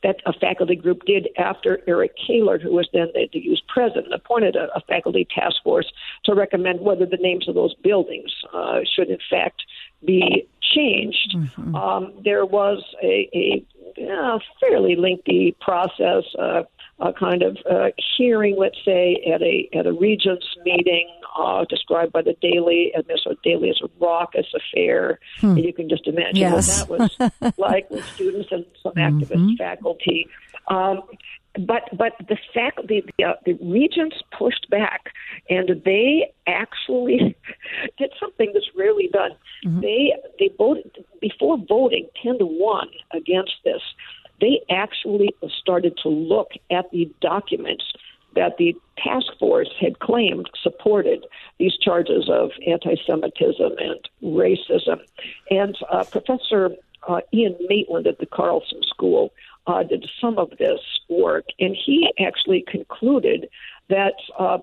that 0.05 0.17
a 0.27 0.33
faculty 0.33 0.77
group 0.77 1.05
did 1.07 1.29
after 1.37 1.81
Eric 1.89 2.13
Kaler, 2.25 2.59
who 2.59 2.73
was 2.73 2.89
then 2.93 3.09
the, 3.15 3.29
the 3.33 3.41
U's 3.41 3.63
president, 3.67 4.15
appointed 4.15 4.55
a, 4.55 4.69
a 4.77 4.81
faculty 4.83 5.27
task 5.35 5.57
force 5.65 5.91
to 6.27 6.35
recommend 6.35 6.81
whether 6.81 7.07
the 7.07 7.17
names 7.17 7.49
of 7.49 7.57
those 7.57 7.75
buildings 7.83 8.33
uh, 8.53 8.81
should, 8.95 9.09
in 9.09 9.19
fact, 9.29 9.63
be 10.05 10.47
changed. 10.63 11.35
Um, 11.75 12.13
there 12.23 12.45
was 12.45 12.85
a, 13.03 13.65
a 13.99 14.39
fairly 14.61 14.95
lengthy 14.95 15.57
process. 15.61 16.25
Uh, 16.39 16.63
a 17.01 17.13
kind 17.13 17.43
of 17.43 17.57
uh, 17.69 17.89
hearing, 18.17 18.57
let's 18.57 18.79
say, 18.85 19.17
at 19.35 19.43
a 19.43 19.69
at 19.77 19.85
a 19.85 19.93
regents 19.93 20.47
meeting, 20.65 21.09
uh, 21.35 21.65
described 21.69 22.13
by 22.13 22.23
the 22.23 22.35
Daily, 22.41 22.93
and 22.95 23.07
Minnesota 23.07 23.37
Daily 23.43 23.71
as 23.71 23.81
a 23.83 23.89
raucous 23.99 24.47
affair. 24.55 25.19
And 25.43 25.59
you 25.65 25.73
can 25.73 25.89
just 25.89 26.07
imagine 26.07 26.37
Yes. 26.37 26.87
what 26.89 26.99
that 27.19 27.31
was 27.41 27.53
like 27.59 27.91
with 27.91 28.05
students 28.15 28.49
and 28.51 28.65
some 28.83 28.93
activist 28.95 29.57
faculty. 29.59 30.29
Um, 30.69 31.03
but 31.67 31.83
but 31.97 32.13
the 32.29 32.37
faculty, 32.53 33.05
the, 33.19 33.25
uh, 33.25 33.35
the 33.47 33.53
regents 33.63 34.17
pushed 34.37 34.69
back, 34.71 35.13
and 35.49 35.83
they 35.85 36.33
actually 36.47 37.37
did 37.99 38.13
something 38.19 38.51
that's 38.53 38.69
rarely 38.77 39.09
done. 39.13 39.33
They 39.81 40.13
they 40.39 40.51
voted 40.59 41.05
before 41.21 41.59
voting 41.69 42.09
ten 42.23 42.39
to 42.39 42.47
one 42.47 42.89
against 43.13 43.55
this. 43.65 43.81
They 44.41 44.61
actually 44.69 45.31
started 45.61 45.97
to 46.03 46.09
look 46.09 46.51
at 46.71 46.91
the 46.91 47.09
documents 47.21 47.85
that 48.35 48.57
the 48.59 48.75
task 48.99 49.27
force 49.39 49.71
had 49.81 49.99
claimed 49.99 50.49
supported 50.63 51.25
these 51.59 51.77
charges 51.77 52.29
of 52.29 52.51
anti 52.67 52.97
Semitism 53.07 53.73
and 53.79 54.09
racism. 54.23 55.01
And 55.51 55.77
uh, 55.91 56.05
Professor 56.05 56.71
uh, 57.09 57.21
Ian 57.33 57.57
Maitland 57.69 58.07
at 58.07 58.19
the 58.19 58.27
Carlson 58.27 58.81
School 58.83 59.33
uh, 59.67 59.83
did 59.83 60.07
some 60.21 60.39
of 60.39 60.51
this 60.59 60.81
work, 61.09 61.45
and 61.59 61.75
he 61.75 62.11
actually 62.21 62.65
concluded 62.69 63.49
that 63.89 64.15
uh, 64.39 64.59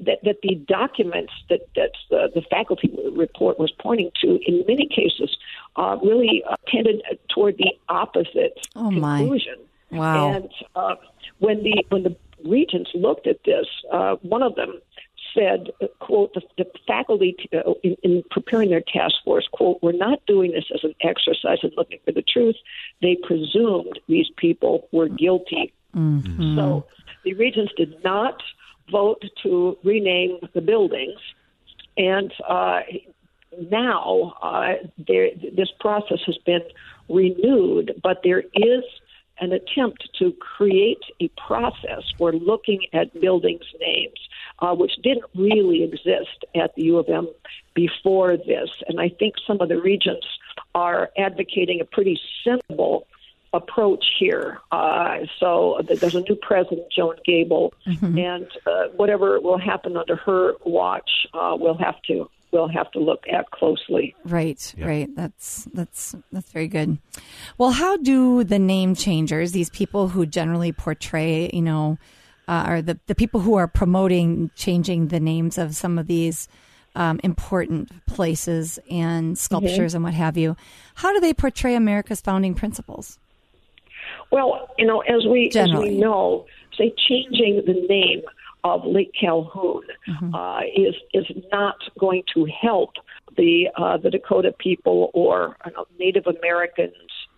that, 0.00 0.18
that 0.24 0.36
the 0.42 0.54
documents 0.66 1.32
that 1.48 1.60
that 1.76 1.92
the, 2.10 2.30
the 2.34 2.42
faculty 2.50 2.90
report 3.16 3.58
was 3.58 3.72
pointing 3.80 4.10
to, 4.20 4.38
in 4.46 4.64
many 4.66 4.86
cases, 4.88 5.36
uh, 5.76 5.96
really 6.02 6.42
uh, 6.48 6.56
tended 6.68 7.02
toward 7.28 7.56
the 7.58 7.72
opposite 7.88 8.66
Oh, 8.76 8.90
my. 8.90 9.18
conclusion. 9.18 9.56
Wow. 9.90 10.32
And 10.32 10.50
uh, 10.74 10.96
when 11.38 11.62
the 11.62 11.84
when 11.88 12.02
the 12.02 12.16
regents 12.44 12.90
looked 12.94 13.26
at 13.26 13.42
this, 13.44 13.66
uh, 13.92 14.16
one 14.22 14.42
of 14.42 14.54
them 14.54 14.80
said, 15.34 15.70
"quote 15.98 16.32
the, 16.34 16.42
the 16.58 16.66
faculty 16.86 17.34
t- 17.38 17.48
uh, 17.56 17.72
in, 17.82 17.96
in 18.02 18.22
preparing 18.30 18.70
their 18.70 18.82
task 18.82 19.16
force, 19.24 19.48
quote, 19.52 19.78
we're 19.82 19.92
not 19.92 20.24
doing 20.26 20.52
this 20.52 20.64
as 20.72 20.84
an 20.84 20.94
exercise 21.00 21.58
in 21.62 21.70
looking 21.76 21.98
for 22.04 22.12
the 22.12 22.22
truth. 22.22 22.56
They 23.02 23.16
presumed 23.16 23.98
these 24.08 24.30
people 24.36 24.88
were 24.92 25.08
guilty. 25.08 25.72
So 26.56 26.86
the 27.24 27.34
regents 27.34 27.72
did 27.76 28.02
not 28.04 28.42
vote 28.90 29.24
to 29.42 29.78
rename 29.84 30.38
the 30.52 30.60
buildings, 30.60 31.20
and 31.96 32.32
uh, 32.48 32.80
now 33.70 34.34
uh, 34.42 34.74
there, 34.98 35.30
this 35.56 35.70
process 35.80 36.18
has 36.26 36.36
been 36.38 36.62
renewed, 37.08 38.00
but 38.02 38.20
there 38.24 38.42
is 38.54 38.82
an 39.40 39.52
attempt 39.52 40.08
to 40.18 40.32
create 40.32 41.02
a 41.20 41.28
process 41.46 42.02
for 42.16 42.32
looking 42.32 42.80
at 42.92 43.18
buildings' 43.20 43.64
names, 43.80 44.18
uh, 44.60 44.74
which 44.74 44.92
didn't 45.02 45.24
really 45.34 45.82
exist 45.82 46.44
at 46.54 46.74
the 46.76 46.84
U 46.84 46.98
of 46.98 47.08
M 47.08 47.28
before 47.74 48.36
this. 48.36 48.70
And 48.88 49.00
I 49.00 49.08
think 49.08 49.34
some 49.46 49.60
of 49.60 49.68
the 49.68 49.80
regents 49.80 50.26
are 50.74 51.10
advocating 51.18 51.80
a 51.80 51.84
pretty 51.84 52.20
sensible 52.44 53.06
approach 53.52 54.04
here. 54.18 54.58
Uh, 54.72 55.18
so 55.38 55.80
there's 55.86 56.14
a 56.14 56.20
new 56.20 56.36
president, 56.36 56.90
Joan 56.90 57.16
Gabel, 57.24 57.72
and 58.18 58.46
uh, 58.66 58.88
whatever 58.96 59.40
will 59.40 59.58
happen 59.58 59.96
under 59.96 60.16
her 60.16 60.54
watch, 60.64 61.10
uh, 61.32 61.56
we'll 61.58 61.78
have 61.78 62.00
to 62.02 62.28
we'll 62.54 62.68
have 62.68 62.90
to 62.92 63.00
look 63.00 63.24
at 63.30 63.50
closely. 63.50 64.14
Right, 64.24 64.74
right. 64.78 65.08
That's 65.14 65.68
that's 65.74 66.14
that's 66.32 66.50
very 66.52 66.68
good. 66.68 66.98
Well, 67.58 67.70
how 67.70 67.96
do 67.96 68.44
the 68.44 68.58
name 68.58 68.94
changers, 68.94 69.52
these 69.52 69.70
people 69.70 70.08
who 70.08 70.24
generally 70.24 70.72
portray, 70.72 71.50
you 71.52 71.62
know, 71.62 71.98
uh, 72.48 72.64
are 72.66 72.82
the 72.82 72.98
the 73.06 73.14
people 73.14 73.40
who 73.40 73.56
are 73.56 73.66
promoting 73.66 74.50
changing 74.54 75.08
the 75.08 75.20
names 75.20 75.58
of 75.58 75.74
some 75.74 75.98
of 75.98 76.06
these 76.06 76.48
um, 76.94 77.20
important 77.24 77.90
places 78.06 78.78
and 78.88 79.36
sculptures 79.36 79.94
and 79.94 80.04
what 80.04 80.14
have 80.14 80.36
you? 80.36 80.56
How 80.94 81.12
do 81.12 81.18
they 81.18 81.34
portray 81.34 81.74
America's 81.74 82.20
founding 82.20 82.54
principles? 82.54 83.18
Well, 84.30 84.68
you 84.78 84.86
know, 84.86 85.00
as 85.00 85.26
we 85.26 85.50
as 85.56 85.72
we 85.72 85.98
know, 85.98 86.46
say 86.78 86.94
changing 87.08 87.62
the 87.66 87.86
name 87.88 88.22
of 88.64 88.80
Lake 88.84 89.12
Calhoun 89.18 89.82
uh, 90.32 90.60
is 90.74 90.94
is 91.12 91.26
not 91.52 91.76
going 92.00 92.22
to 92.34 92.46
help 92.46 92.90
the 93.36 93.68
uh, 93.76 93.96
the 93.98 94.10
Dakota 94.10 94.52
people 94.58 95.10
or 95.14 95.56
I 95.62 95.70
don't 95.70 95.88
know, 95.90 95.96
Native 95.98 96.24
Americans 96.26 96.94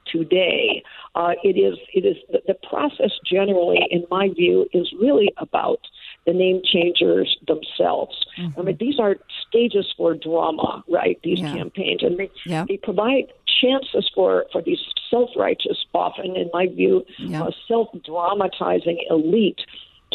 today. 0.06 0.82
Uh, 1.14 1.32
it 1.42 1.58
is 1.58 1.78
it 1.92 2.06
is 2.06 2.16
the, 2.30 2.40
the 2.46 2.54
process 2.68 3.10
generally, 3.30 3.80
in 3.90 4.04
my 4.10 4.28
view, 4.34 4.66
is 4.72 4.92
really 5.00 5.30
about 5.38 5.80
the 6.26 6.32
name 6.32 6.60
changers 6.64 7.36
themselves. 7.46 8.16
I 8.58 8.62
mean, 8.62 8.76
these 8.78 8.98
are 8.98 9.16
stages 9.46 9.92
for 9.96 10.14
drama, 10.14 10.84
right? 10.88 11.18
These 11.22 11.40
Yeah. 11.40 11.52
campaigns, 11.52 12.02
and 12.02 12.18
they 12.18 12.30
Yeah. 12.44 12.64
they 12.68 12.76
provide 12.76 13.32
chances 13.60 14.08
for 14.14 14.46
for 14.52 14.62
these 14.62 14.82
self 15.10 15.30
righteous, 15.36 15.84
often 15.94 16.36
in 16.36 16.50
my 16.52 16.66
view, 16.66 17.04
Yeah. 17.18 17.44
uh, 17.44 17.50
self 17.66 17.88
dramatizing 18.04 18.98
elite 19.10 19.60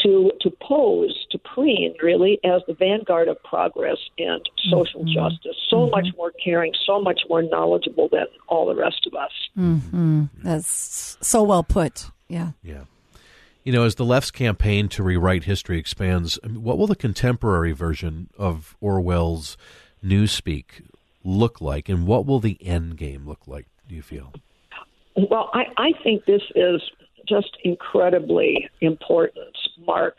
to 0.03 0.31
to 0.41 0.49
pose 0.61 1.25
to 1.31 1.37
Preen 1.37 1.93
really 2.01 2.39
as 2.43 2.61
the 2.67 2.73
vanguard 2.73 3.27
of 3.27 3.41
progress 3.43 3.97
and 4.17 4.41
social 4.69 5.01
mm-hmm. 5.01 5.13
justice. 5.13 5.57
So 5.69 5.77
mm-hmm. 5.77 5.91
much 5.91 6.07
more 6.17 6.31
caring, 6.43 6.73
so 6.85 7.01
much 7.01 7.21
more 7.29 7.41
knowledgeable 7.41 8.07
than 8.09 8.25
all 8.47 8.65
the 8.65 8.75
rest 8.75 9.07
of 9.07 9.13
us. 9.13 9.31
Mm-hmm. 9.57 10.25
That's 10.43 11.17
so 11.21 11.43
well 11.43 11.63
put. 11.63 12.07
Yeah. 12.27 12.51
Yeah. 12.63 12.85
You 13.63 13.71
know, 13.73 13.83
as 13.83 13.95
the 13.95 14.05
left's 14.05 14.31
campaign 14.31 14.89
to 14.89 15.03
rewrite 15.03 15.43
history 15.43 15.77
expands, 15.77 16.39
what 16.43 16.79
will 16.79 16.87
the 16.87 16.95
contemporary 16.95 17.73
version 17.73 18.29
of 18.37 18.75
Orwell's 18.81 19.55
Newspeak 20.03 20.83
look 21.23 21.61
like, 21.61 21.87
and 21.87 22.07
what 22.07 22.25
will 22.25 22.39
the 22.39 22.57
end 22.59 22.97
game 22.97 23.27
look 23.27 23.41
like? 23.45 23.67
Do 23.87 23.93
you 23.93 24.01
feel? 24.01 24.33
Well, 25.15 25.51
I, 25.53 25.65
I 25.77 25.91
think 26.03 26.25
this 26.25 26.41
is 26.55 26.81
just 27.27 27.57
incredibly 27.63 28.69
important, 28.81 29.57
Mark. 29.85 30.17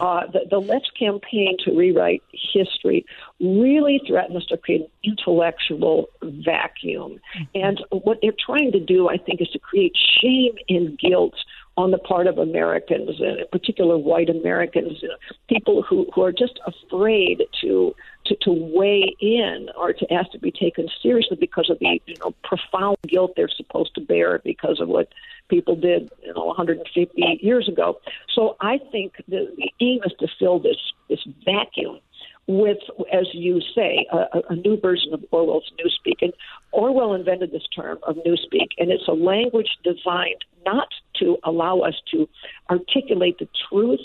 Uh, 0.00 0.26
the, 0.32 0.40
the 0.48 0.58
Let's 0.58 0.88
campaign 0.90 1.56
to 1.64 1.76
rewrite 1.76 2.22
history 2.32 3.04
really 3.40 4.00
threatens 4.06 4.46
to 4.46 4.56
create 4.56 4.82
an 4.82 4.88
intellectual 5.02 6.08
vacuum. 6.22 7.20
And 7.54 7.82
what 7.90 8.18
they're 8.22 8.32
trying 8.44 8.72
to 8.72 8.80
do, 8.80 9.08
I 9.08 9.16
think, 9.16 9.40
is 9.40 9.48
to 9.48 9.58
create 9.58 9.96
shame 10.20 10.54
and 10.68 10.98
guilt 10.98 11.34
on 11.76 11.90
the 11.90 11.98
part 11.98 12.26
of 12.26 12.38
Americans, 12.38 13.20
and 13.20 13.40
in 13.40 13.46
particular 13.50 13.96
white 13.96 14.28
Americans, 14.28 15.02
people 15.48 15.82
who, 15.82 16.06
who 16.14 16.22
are 16.22 16.32
just 16.32 16.60
afraid 16.66 17.42
to, 17.62 17.94
to 18.26 18.36
to 18.42 18.52
weigh 18.52 19.16
in 19.20 19.68
or 19.76 19.92
to 19.92 20.12
ask 20.12 20.30
to 20.32 20.38
be 20.38 20.50
taken 20.50 20.88
seriously 21.02 21.36
because 21.40 21.70
of 21.70 21.78
the 21.78 22.00
you 22.06 22.14
know 22.20 22.34
profound 22.44 22.96
guilt 23.06 23.32
they're 23.36 23.48
supposed 23.48 23.94
to 23.94 24.00
bear 24.00 24.40
because 24.44 24.80
of 24.80 24.88
what 24.88 25.08
people 25.48 25.74
did 25.74 26.10
you 26.22 26.32
know 26.34 26.44
150 26.44 27.38
years 27.40 27.68
ago. 27.68 27.98
So 28.34 28.56
I 28.60 28.78
think 28.90 29.14
the, 29.28 29.50
the 29.56 29.70
aim 29.80 30.00
is 30.04 30.12
to 30.20 30.28
fill 30.38 30.58
this 30.58 30.76
this 31.08 31.20
vacuum 31.44 32.00
with, 32.46 32.78
as 33.12 33.26
you 33.32 33.60
say, 33.74 34.06
a, 34.12 34.42
a 34.50 34.56
new 34.56 34.78
version 34.80 35.14
of 35.14 35.24
Orwell's 35.30 35.70
Newspeak. 35.78 36.16
And 36.22 36.32
Orwell 36.72 37.14
invented 37.14 37.52
this 37.52 37.66
term 37.74 37.98
of 38.02 38.16
Newspeak, 38.16 38.70
and 38.78 38.90
it's 38.90 39.06
a 39.08 39.12
language 39.12 39.78
designed 39.84 40.44
not 40.64 40.88
to 41.20 41.38
allow 41.44 41.80
us 41.80 41.94
to 42.12 42.28
articulate 42.70 43.38
the 43.38 43.48
truth 43.68 44.00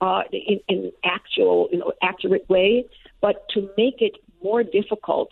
uh, 0.00 0.22
in, 0.32 0.60
in 0.68 0.92
actual, 1.04 1.68
you 1.70 1.78
know, 1.78 1.92
accurate 2.02 2.48
way, 2.48 2.84
but 3.20 3.48
to 3.50 3.70
make 3.76 4.00
it 4.00 4.16
more 4.42 4.62
difficult 4.62 5.30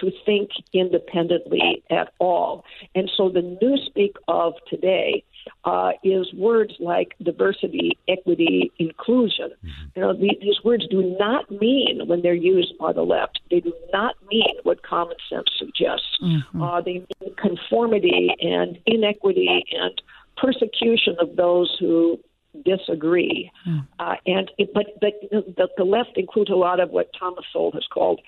to 0.00 0.10
think 0.24 0.50
independently 0.72 1.82
at 1.90 2.12
all. 2.18 2.64
And 2.94 3.10
so 3.16 3.28
the 3.28 3.40
newspeak 3.62 4.12
of 4.28 4.54
today 4.68 5.24
uh, 5.64 5.92
is 6.02 6.32
words 6.34 6.74
like 6.78 7.14
diversity, 7.22 7.96
equity, 8.06 8.72
inclusion. 8.78 9.50
Mm-hmm. 9.50 9.84
You 9.96 10.02
know, 10.02 10.12
the, 10.12 10.36
these 10.40 10.62
words 10.64 10.86
do 10.88 11.16
not 11.18 11.50
mean, 11.50 12.02
when 12.06 12.22
they're 12.22 12.34
used 12.34 12.76
by 12.78 12.92
the 12.92 13.02
left, 13.02 13.40
they 13.50 13.60
do 13.60 13.72
not 13.92 14.16
mean 14.30 14.54
what 14.62 14.82
common 14.82 15.16
sense 15.30 15.48
suggests. 15.58 16.18
Mm-hmm. 16.22 16.62
Uh, 16.62 16.80
they 16.80 16.92
mean 17.20 17.34
conformity 17.36 18.34
and 18.40 18.78
inequity 18.86 19.64
and 19.72 20.00
persecution 20.36 21.16
of 21.20 21.36
those 21.36 21.76
who 21.80 22.18
disagree. 22.64 23.50
Mm. 23.66 23.86
Uh, 23.98 24.14
and 24.26 24.50
it, 24.58 24.72
but 24.74 24.86
but 25.00 25.14
the, 25.30 25.68
the 25.76 25.84
left 25.84 26.16
includes 26.16 26.50
a 26.50 26.54
lot 26.54 26.80
of 26.80 26.90
what 26.90 27.10
Thomas 27.18 27.44
Sowell 27.52 27.72
has 27.72 27.86
called 27.92 28.20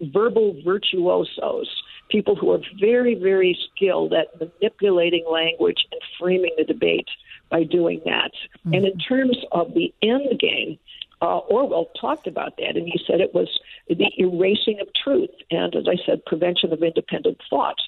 verbal 0.00 0.60
virtuosos, 0.64 1.68
people 2.10 2.36
who 2.36 2.50
are 2.52 2.60
very 2.78 3.14
very 3.14 3.58
skilled 3.70 4.12
at 4.12 4.28
manipulating 4.40 5.24
language 5.30 5.86
and 5.92 6.00
framing 6.18 6.54
the 6.56 6.64
debate 6.64 7.08
by 7.50 7.64
doing 7.64 8.00
that. 8.04 8.32
Mm. 8.66 8.76
And 8.76 8.86
in 8.86 8.98
terms 8.98 9.38
of 9.52 9.74
the 9.74 9.92
end 10.02 10.38
game. 10.38 10.78
Uh, 11.22 11.38
Orwell 11.38 11.90
talked 11.98 12.26
about 12.26 12.58
that, 12.58 12.76
and 12.76 12.86
he 12.86 13.00
said 13.06 13.20
it 13.20 13.32
was 13.32 13.48
the 13.88 14.10
erasing 14.18 14.78
of 14.80 14.88
truth, 15.02 15.30
and 15.50 15.74
as 15.74 15.84
I 15.88 15.96
said, 16.04 16.22
prevention 16.26 16.70
of 16.70 16.82
independent 16.82 17.38
thought. 17.48 17.78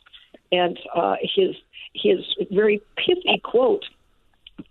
And 0.52 0.78
uh, 0.94 1.16
his 1.20 1.54
his 1.92 2.20
very 2.50 2.80
pithy 2.96 3.40
quote 3.42 3.84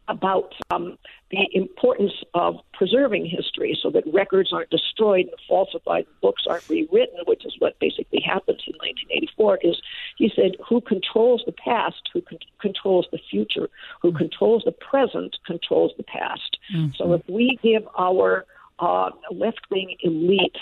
about 0.08 0.54
um, 0.70 0.98
the 1.32 1.48
importance 1.54 2.14
of 2.34 2.56
preserving 2.74 3.26
history 3.26 3.78
so 3.82 3.90
that 3.90 4.04
records 4.14 4.54
aren't 4.54 4.70
destroyed 4.70 5.26
and 5.26 5.36
falsified, 5.48 6.06
books 6.22 6.44
aren't 6.48 6.68
rewritten, 6.70 7.20
which 7.26 7.46
is 7.46 7.56
what 7.60 7.78
basically 7.80 8.22
happens 8.22 8.62
in 8.68 8.74
1984, 8.76 9.60
is 9.64 9.82
he 10.18 10.32
said, 10.36 10.52
who 10.68 10.82
controls 10.82 11.44
the 11.46 11.52
past, 11.52 12.02
who 12.14 12.22
con- 12.22 12.38
controls 12.60 13.08
the 13.12 13.20
future, 13.30 13.70
who 14.02 14.10
mm-hmm. 14.10 14.18
controls 14.18 14.64
the 14.66 14.72
present, 14.72 15.38
controls 15.46 15.92
the 15.98 16.04
past. 16.04 16.58
Mm-hmm. 16.74 16.92
So 16.96 17.14
if 17.14 17.22
we 17.28 17.58
give 17.64 17.88
our 17.98 18.46
uh, 18.80 19.10
left 19.32 19.62
wing 19.72 19.96
elites 20.06 20.60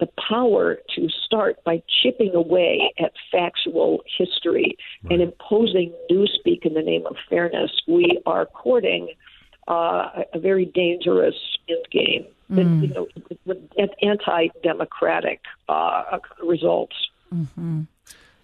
the 0.00 0.08
power 0.28 0.78
to 0.96 1.08
start 1.24 1.62
by 1.64 1.82
chipping 2.02 2.34
away 2.34 2.92
at 2.98 3.12
factual 3.30 4.02
history 4.18 4.76
right. 5.04 5.12
and 5.12 5.22
imposing 5.22 5.92
newspeak 6.10 6.64
in 6.64 6.74
the 6.74 6.82
name 6.82 7.06
of 7.06 7.16
fairness, 7.28 7.70
we 7.86 8.20
are 8.26 8.46
courting 8.46 9.08
uh, 9.68 10.22
a 10.32 10.38
very 10.38 10.64
dangerous 10.64 11.36
end 11.68 11.86
game. 11.90 12.26
Mm. 12.50 12.82
You 12.82 12.88
know, 12.88 13.08
with 13.46 13.58
anti-democratic 14.02 15.40
uh, 15.68 16.18
results. 16.42 16.94
Mm-hmm. 17.34 17.82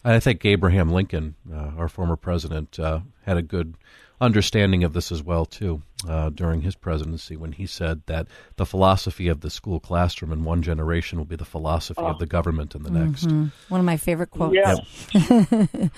I 0.05 0.19
think 0.19 0.45
Abraham 0.45 0.91
Lincoln, 0.91 1.35
uh, 1.53 1.73
our 1.77 1.89
former 1.89 2.17
president, 2.17 2.79
uh, 2.79 3.01
had 3.27 3.37
a 3.37 3.43
good 3.43 3.75
understanding 4.21 4.85
of 4.85 4.93
this 4.93 5.11
as 5.11 5.23
well 5.23 5.47
too 5.47 5.83
uh, 6.09 6.31
during 6.31 6.61
his 6.63 6.75
presidency 6.75 7.37
when 7.37 7.53
he 7.53 7.67
said 7.67 8.03
that 8.07 8.27
the 8.57 8.67
philosophy 8.67 9.29
of 9.29 9.41
the 9.41 9.51
school 9.51 9.81
classroom 9.81 10.33
in 10.33 10.45
one 10.45 10.63
generation 10.63 11.19
will 11.19 11.25
be 11.25 11.37
the 11.37 11.45
philosophy 11.45 12.01
oh. 12.03 12.09
of 12.09 12.19
the 12.19 12.27
government 12.27 12.75
in 12.75 12.83
the 12.83 12.91
mm-hmm. 12.91 13.11
next. 13.11 13.53
One 13.69 13.81
of 13.81 13.87
my 13.87 13.97
favorite 13.97 14.31
quotes. 14.31 14.55
Yes. 14.55 14.79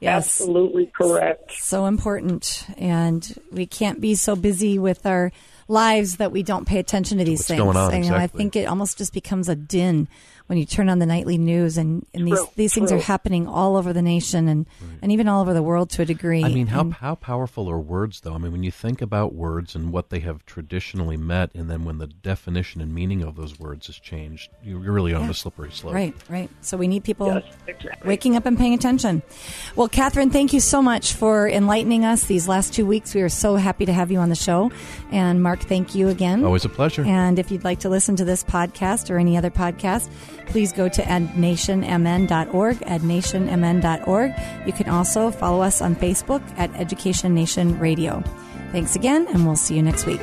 yes. 0.00 0.40
Absolutely 0.40 0.86
correct. 0.86 1.52
So 1.52 1.86
important. 1.86 2.66
And 2.76 3.34
we 3.50 3.66
can't 3.66 4.00
be 4.00 4.14
so 4.14 4.36
busy 4.36 4.78
with 4.78 5.06
our 5.06 5.32
lives 5.68 6.16
that 6.16 6.32
we 6.32 6.42
don't 6.42 6.66
pay 6.66 6.78
attention 6.78 7.18
to 7.18 7.24
these 7.24 7.40
What's 7.40 7.48
things. 7.48 7.60
Going 7.60 7.76
on, 7.76 8.02
you 8.02 8.10
know, 8.10 8.16
I 8.16 8.26
think 8.26 8.56
it 8.56 8.64
almost 8.64 8.98
just 8.98 9.12
becomes 9.14 9.48
a 9.48 9.54
din 9.54 10.08
when 10.50 10.58
you 10.58 10.66
turn 10.66 10.88
on 10.88 10.98
the 10.98 11.06
nightly 11.06 11.38
news 11.38 11.78
and, 11.78 12.04
and 12.12 12.26
these, 12.26 12.44
these 12.56 12.74
things 12.74 12.90
are 12.90 12.98
happening 12.98 13.46
all 13.46 13.76
over 13.76 13.92
the 13.92 14.02
nation 14.02 14.48
and, 14.48 14.66
right. 14.80 14.98
and 15.00 15.12
even 15.12 15.28
all 15.28 15.42
over 15.42 15.54
the 15.54 15.62
world 15.62 15.90
to 15.90 16.02
a 16.02 16.04
degree. 16.04 16.42
I 16.42 16.48
mean, 16.48 16.66
how, 16.66 16.80
and, 16.80 16.92
how 16.92 17.14
powerful 17.14 17.70
are 17.70 17.78
words, 17.78 18.22
though? 18.22 18.34
I 18.34 18.38
mean, 18.38 18.50
when 18.50 18.64
you 18.64 18.72
think 18.72 19.00
about 19.00 19.32
words 19.32 19.76
and 19.76 19.92
what 19.92 20.10
they 20.10 20.18
have 20.18 20.44
traditionally 20.46 21.16
meant, 21.16 21.52
and 21.54 21.70
then 21.70 21.84
when 21.84 21.98
the 21.98 22.08
definition 22.08 22.80
and 22.80 22.92
meaning 22.92 23.22
of 23.22 23.36
those 23.36 23.60
words 23.60 23.86
has 23.86 23.96
changed, 24.00 24.50
you're 24.60 24.80
really 24.80 25.14
on 25.14 25.26
yeah. 25.26 25.30
a 25.30 25.34
slippery 25.34 25.70
slope. 25.70 25.94
Right, 25.94 26.16
right. 26.28 26.50
So 26.62 26.76
we 26.76 26.88
need 26.88 27.04
people 27.04 27.28
yes, 27.28 27.44
exactly. 27.68 28.08
waking 28.08 28.34
up 28.34 28.44
and 28.44 28.58
paying 28.58 28.74
attention. 28.74 29.22
Well, 29.76 29.88
Katherine, 29.88 30.30
thank 30.30 30.52
you 30.52 30.58
so 30.58 30.82
much 30.82 31.12
for 31.12 31.48
enlightening 31.48 32.04
us 32.04 32.24
these 32.24 32.48
last 32.48 32.74
two 32.74 32.86
weeks. 32.86 33.14
We 33.14 33.22
are 33.22 33.28
so 33.28 33.54
happy 33.54 33.86
to 33.86 33.92
have 33.92 34.10
you 34.10 34.18
on 34.18 34.30
the 34.30 34.34
show. 34.34 34.72
And 35.12 35.44
Mark, 35.44 35.60
thank 35.60 35.94
you 35.94 36.08
again. 36.08 36.44
Always 36.44 36.64
a 36.64 36.68
pleasure. 36.68 37.04
And 37.04 37.38
if 37.38 37.52
you'd 37.52 37.62
like 37.62 37.78
to 37.80 37.88
listen 37.88 38.16
to 38.16 38.24
this 38.24 38.42
podcast 38.42 39.10
or 39.10 39.16
any 39.16 39.36
other 39.36 39.50
podcast, 39.50 40.10
please 40.50 40.72
go 40.72 40.88
to 40.88 41.02
ednationmn.org, 41.02 42.76
ednationmn.org. 42.78 44.34
You 44.66 44.72
can 44.72 44.88
also 44.88 45.30
follow 45.30 45.62
us 45.62 45.80
on 45.80 45.96
Facebook 45.96 46.42
at 46.58 46.74
Education 46.76 47.34
Nation 47.34 47.78
Radio. 47.78 48.22
Thanks 48.72 48.96
again, 48.96 49.26
and 49.28 49.46
we'll 49.46 49.56
see 49.56 49.76
you 49.76 49.82
next 49.82 50.06
week. 50.06 50.20